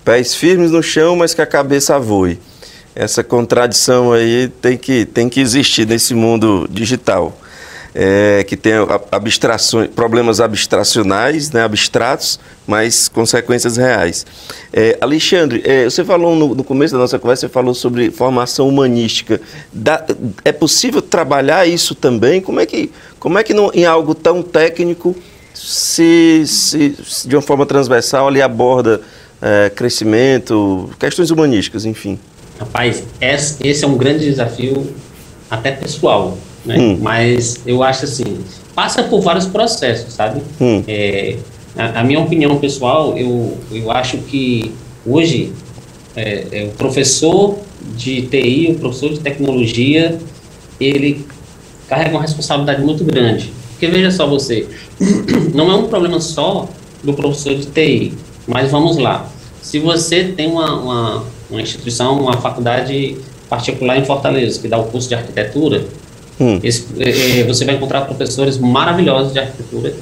Pés 0.05 0.35
firmes 0.35 0.71
no 0.71 0.83
chão, 0.83 1.17
mas 1.17 1.35
que 1.35 1.43
a 1.43 1.47
cabeça 1.47 1.99
voe. 1.99 2.39
Essa 2.95 3.23
contradição 3.25 4.13
aí 4.13 4.49
tem 4.61 4.77
que, 4.77 5.05
tem 5.05 5.29
que 5.29 5.41
existir 5.41 5.87
nesse 5.87 6.15
mundo 6.15 6.69
digital 6.71 7.37
é, 7.95 8.45
que 8.45 8.57
tem 8.57 8.73
abstrações, 9.11 9.89
problemas 9.91 10.41
abstracionais, 10.41 11.51
né, 11.51 11.63
abstratos, 11.63 12.41
mas 12.67 13.09
consequências 13.09 13.77
reais. 13.77 14.25
É, 14.73 14.97
Alexandre, 15.01 15.63
é, 15.65 15.85
você 15.85 16.05
falou 16.05 16.35
no, 16.35 16.55
no, 16.55 16.65
começo 16.65 16.95
da 16.95 17.01
nossa 17.01 17.19
conversa, 17.19 17.47
você 17.47 17.53
falou 17.53 17.75
sobre 17.75 18.11
formação 18.11 18.69
humanística. 18.69 19.41
Da, 19.73 20.05
é 20.45 20.53
possível 20.53 21.03
trabalhar 21.03 21.67
isso 21.67 21.95
também? 21.95 22.41
Como 22.41 22.61
é 22.61 22.67
que, 22.67 22.91
como 23.19 23.39
é 23.39 23.45
que 23.45 23.53
não, 23.53 23.71
em 23.75 23.85
algo 23.85 24.15
tão 24.15 24.43
técnico 24.43 25.15
se, 25.53 26.45
se, 26.47 26.97
se 27.05 27.29
de 27.29 27.37
uma 27.37 27.43
forma 27.43 27.67
transversal 27.67 28.29
ali 28.29 28.41
aborda 28.41 29.03
é, 29.41 29.71
crescimento, 29.71 30.89
questões 30.99 31.31
humanísticas, 31.31 31.85
enfim? 31.85 32.19
Rapaz, 32.59 33.03
esse 33.21 33.85
é 33.85 33.87
um 33.87 33.97
grande 33.97 34.25
desafio 34.25 34.95
até 35.51 35.73
pessoal 35.73 36.39
né? 36.65 36.79
Hum. 36.79 36.99
Mas 37.01 37.61
eu 37.67 37.83
acho 37.83 38.05
assim, 38.05 38.39
passa 38.75 39.03
por 39.03 39.21
vários 39.21 39.47
processos, 39.47 40.15
sabe? 40.15 40.43
Hum. 40.61 40.83
É, 40.87 41.37
a, 41.77 42.01
a, 42.01 42.05
minha 42.05 42.21
opinião 42.21 42.59
pessoal, 42.59 43.17
eu, 43.17 43.57
eu 43.71 43.91
acho 43.91 44.19
que 44.19 44.73
hoje 45.07 45.53
é, 46.15 46.47
é, 46.53 46.65
o 46.65 46.71
professor 46.77 47.59
de 47.97 48.23
TI, 48.23 48.73
o 48.77 48.79
professor 48.79 49.11
de 49.11 49.21
tecnologia, 49.21 50.19
ele 50.81 51.27
carrega 51.89 52.11
uma 52.11 52.23
responsabilidade 52.23 52.83
muito 52.83 53.05
grande. 53.05 53.53
Porque 53.73 53.87
veja 53.89 54.11
só 54.11 54.27
você, 54.27 54.67
não 55.55 55.71
é 55.71 55.75
um 55.75 55.89
problema 55.89 56.21
só 56.21 56.69
do 57.03 57.13
professor 57.15 57.55
de 57.55 57.67
TI, 57.67 58.13
mas 58.47 58.71
vamos 58.71 58.97
lá. 58.97 59.29
Se 59.61 59.79
você 59.79 60.25
tem 60.25 60.49
uma, 60.49 60.75
uma, 60.75 61.25
uma 61.51 61.63
instituição, 61.63 62.21
uma 62.21 62.35
faculdade 62.35 63.17
particular 63.49 63.99
em 63.99 64.05
Fortaleza, 64.05 64.61
que 64.61 64.69
dá 64.69 64.79
o 64.79 64.85
curso 64.85 65.09
de 65.09 65.15
arquitetura, 65.15 65.85
Hum. 66.43 66.59
Esse, 66.61 66.87
é, 66.99 67.45
você 67.45 67.65
vai 67.65 67.77
encontrar 67.77 68.01
professores 68.01 68.59
maravilhosos 68.59 69.33
de 69.33 69.39
arquitetura, 69.39 69.95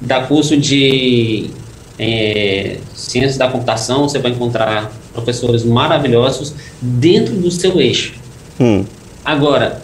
da 0.00 0.22
curso 0.22 0.56
de 0.56 1.50
é, 1.96 2.78
ciências 2.92 3.36
da 3.36 3.48
computação, 3.48 4.08
você 4.08 4.18
vai 4.18 4.32
encontrar 4.32 4.90
professores 5.12 5.62
maravilhosos 5.64 6.52
dentro 6.80 7.36
do 7.36 7.48
seu 7.48 7.80
eixo. 7.80 8.14
Hum. 8.60 8.84
Agora, 9.24 9.80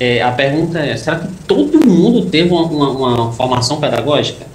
é, 0.00 0.22
a 0.22 0.32
pergunta 0.32 0.78
é: 0.78 0.96
será 0.96 1.16
que 1.16 1.28
todo 1.46 1.86
mundo 1.86 2.30
teve 2.30 2.50
uma, 2.50 2.62
uma, 2.62 2.90
uma 2.90 3.32
formação 3.32 3.78
pedagógica? 3.78 4.46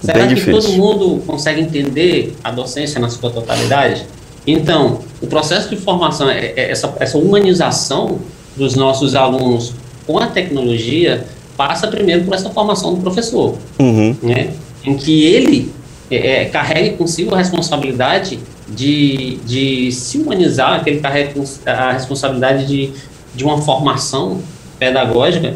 Será 0.00 0.18
Bem 0.18 0.28
que 0.28 0.34
difícil. 0.34 0.60
todo 0.60 0.72
mundo 0.72 1.22
consegue 1.24 1.60
entender 1.60 2.34
a 2.42 2.50
docência 2.50 3.00
na 3.00 3.08
sua 3.08 3.30
totalidade? 3.30 4.04
Então, 4.44 4.98
o 5.22 5.26
processo 5.28 5.70
de 5.70 5.76
formação, 5.76 6.28
é, 6.28 6.52
é 6.56 6.70
essa, 6.72 6.92
essa 6.98 7.16
humanização 7.16 8.18
dos 8.56 8.74
nossos 8.74 9.14
alunos 9.14 9.72
com 10.06 10.18
a 10.18 10.26
tecnologia 10.26 11.26
passa 11.56 11.86
primeiro 11.88 12.24
por 12.24 12.34
essa 12.34 12.50
formação 12.50 12.94
do 12.94 13.00
professor, 13.00 13.56
uhum. 13.78 14.16
né? 14.22 14.52
em 14.84 14.96
que 14.96 15.24
ele 15.24 15.72
é, 16.10 16.42
é, 16.42 16.44
carregue 16.46 16.96
consigo 16.96 17.34
a 17.34 17.38
responsabilidade 17.38 18.38
de, 18.68 19.36
de 19.44 19.92
se 19.92 20.18
humanizar, 20.18 20.82
que 20.82 20.90
ele 20.90 21.00
carregue 21.00 21.40
a 21.66 21.92
responsabilidade 21.92 22.66
de, 22.66 22.92
de 23.34 23.44
uma 23.44 23.60
formação 23.62 24.40
pedagógica 24.78 25.54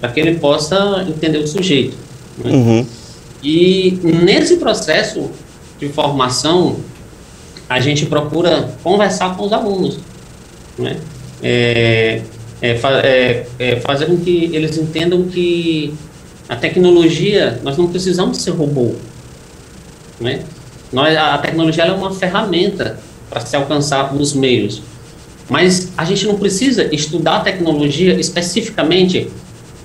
para 0.00 0.10
que 0.10 0.20
ele 0.20 0.38
possa 0.38 1.04
entender 1.08 1.38
o 1.38 1.46
sujeito. 1.46 1.96
Né? 2.38 2.50
Uhum. 2.50 2.86
E 3.42 3.98
nesse 4.02 4.56
processo 4.56 5.30
de 5.78 5.88
formação, 5.88 6.76
a 7.68 7.80
gente 7.80 8.06
procura 8.06 8.74
conversar 8.82 9.36
com 9.36 9.46
os 9.46 9.52
alunos. 9.52 9.98
Né? 10.78 10.98
É, 11.42 12.22
é, 12.62 12.72
é, 12.72 13.46
é, 13.58 13.76
fazer 13.76 14.06
com 14.06 14.16
que 14.18 14.50
eles 14.52 14.76
entendam 14.76 15.24
que 15.24 15.94
a 16.48 16.56
tecnologia, 16.56 17.60
nós 17.62 17.76
não 17.76 17.88
precisamos 17.88 18.38
ser 18.38 18.50
robô. 18.50 18.94
Né? 20.20 20.42
Nós, 20.92 21.16
a 21.16 21.38
tecnologia 21.38 21.84
é 21.84 21.92
uma 21.92 22.12
ferramenta 22.12 22.98
para 23.30 23.40
se 23.40 23.54
alcançar 23.54 24.14
os 24.14 24.34
meios. 24.34 24.82
Mas 25.48 25.92
a 25.96 26.04
gente 26.04 26.26
não 26.26 26.36
precisa 26.36 26.94
estudar 26.94 27.40
tecnologia 27.40 28.14
especificamente, 28.14 29.28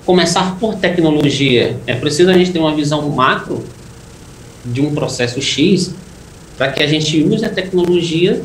começar 0.04 0.56
por 0.58 0.76
tecnologia. 0.76 1.76
É 1.86 1.94
preciso 1.94 2.30
a 2.30 2.34
gente 2.34 2.52
ter 2.52 2.58
uma 2.58 2.74
visão 2.74 3.08
macro 3.10 3.64
de 4.64 4.80
um 4.80 4.94
processo 4.94 5.40
X 5.40 5.92
para 6.56 6.72
que 6.72 6.82
a 6.82 6.86
gente 6.86 7.22
use 7.22 7.44
a 7.44 7.48
tecnologia 7.48 8.42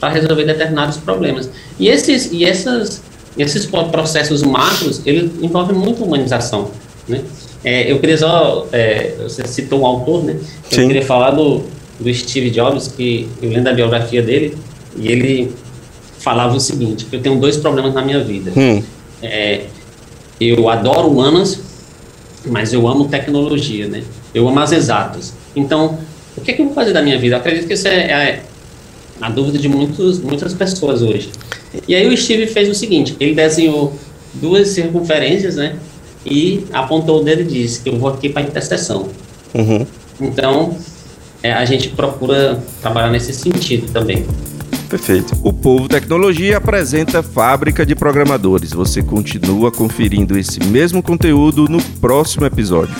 para 0.00 0.12
resolver 0.12 0.44
determinados 0.44 0.96
problemas. 0.98 1.50
E 1.78 1.88
esses, 1.88 2.30
e 2.30 2.44
essas, 2.44 3.02
esses 3.36 3.66
processos 3.66 4.42
macros, 4.42 5.02
ele 5.04 5.32
envolvem 5.42 5.76
muito 5.76 6.04
humanização, 6.04 6.70
né? 7.08 7.22
É, 7.64 7.90
eu 7.90 7.98
queria 7.98 8.18
só, 8.18 8.66
é, 8.72 9.14
você 9.22 9.46
citou 9.46 9.80
um 9.80 9.86
autor, 9.86 10.22
né? 10.22 10.36
Eu 10.70 10.80
Sim. 10.80 10.86
queria 10.86 11.04
falar 11.04 11.30
do, 11.30 11.62
do 11.98 12.12
Steve 12.12 12.50
Jobs, 12.50 12.88
que 12.88 13.28
eu 13.40 13.50
lendo 13.50 13.68
a 13.68 13.72
biografia 13.72 14.22
dele, 14.22 14.56
e 14.96 15.08
ele 15.08 15.54
falava 16.18 16.56
o 16.56 16.60
seguinte, 16.60 17.06
eu 17.10 17.20
tenho 17.20 17.36
dois 17.40 17.56
problemas 17.56 17.94
na 17.94 18.02
minha 18.02 18.22
vida. 18.22 18.52
Hum. 18.54 18.82
É, 19.22 19.62
eu 20.40 20.68
adoro 20.68 21.08
humanas, 21.08 21.60
mas 22.46 22.72
eu 22.72 22.86
amo 22.86 23.08
tecnologia, 23.08 23.88
né? 23.88 24.02
Eu 24.34 24.46
amo 24.46 24.60
as 24.60 24.72
exatas. 24.72 25.32
Então, 25.56 25.98
o 26.36 26.40
que, 26.40 26.50
é 26.50 26.54
que 26.54 26.60
eu 26.60 26.66
vou 26.66 26.74
fazer 26.74 26.92
da 26.92 27.02
minha 27.02 27.18
vida? 27.18 27.36
Eu 27.36 27.40
acredito 27.40 27.66
que 27.66 27.74
isso 27.74 27.88
é, 27.88 28.10
é 28.10 28.42
a 29.20 29.30
dúvida 29.30 29.58
de 29.58 29.68
muitos, 29.68 30.18
muitas 30.20 30.52
pessoas 30.52 31.00
hoje. 31.00 31.30
E 31.86 31.94
aí 31.94 32.12
o 32.12 32.16
Steve 32.16 32.46
fez 32.46 32.68
o 32.68 32.74
seguinte, 32.74 33.16
ele 33.20 33.34
desenhou 33.34 33.92
duas 34.34 34.68
circunferências, 34.68 35.56
né? 35.56 35.76
E 36.24 36.64
apontou 36.72 37.20
o 37.20 37.24
dedo 37.24 37.42
e 37.42 37.44
disse 37.44 37.80
que 37.80 37.88
eu 37.88 37.98
vou 37.98 38.08
aqui 38.08 38.28
para 38.28 38.42
interseção. 38.42 39.08
Uhum. 39.54 39.86
Então, 40.20 40.76
é, 41.42 41.52
a 41.52 41.64
gente 41.64 41.90
procura 41.90 42.62
trabalhar 42.80 43.10
nesse 43.10 43.32
sentido 43.32 43.92
também. 43.92 44.24
Perfeito. 44.88 45.34
O 45.42 45.52
Povo 45.52 45.88
Tecnologia 45.88 46.56
apresenta 46.56 47.22
Fábrica 47.22 47.84
de 47.84 47.94
Programadores. 47.94 48.72
Você 48.72 49.02
continua 49.02 49.70
conferindo 49.70 50.38
esse 50.38 50.60
mesmo 50.60 51.02
conteúdo 51.02 51.66
no 51.68 51.82
próximo 52.00 52.46
episódio. 52.46 52.94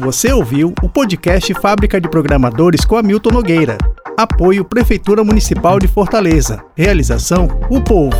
Você 0.00 0.32
ouviu 0.32 0.72
o 0.82 0.88
podcast 0.88 1.52
Fábrica 1.60 2.00
de 2.00 2.08
Programadores 2.08 2.86
com 2.86 2.96
Hamilton 2.96 3.32
Nogueira. 3.32 3.76
Apoio 4.16 4.64
Prefeitura 4.64 5.22
Municipal 5.22 5.78
de 5.78 5.86
Fortaleza. 5.86 6.64
Realização: 6.74 7.46
O 7.68 7.82
Povo. 7.82 8.16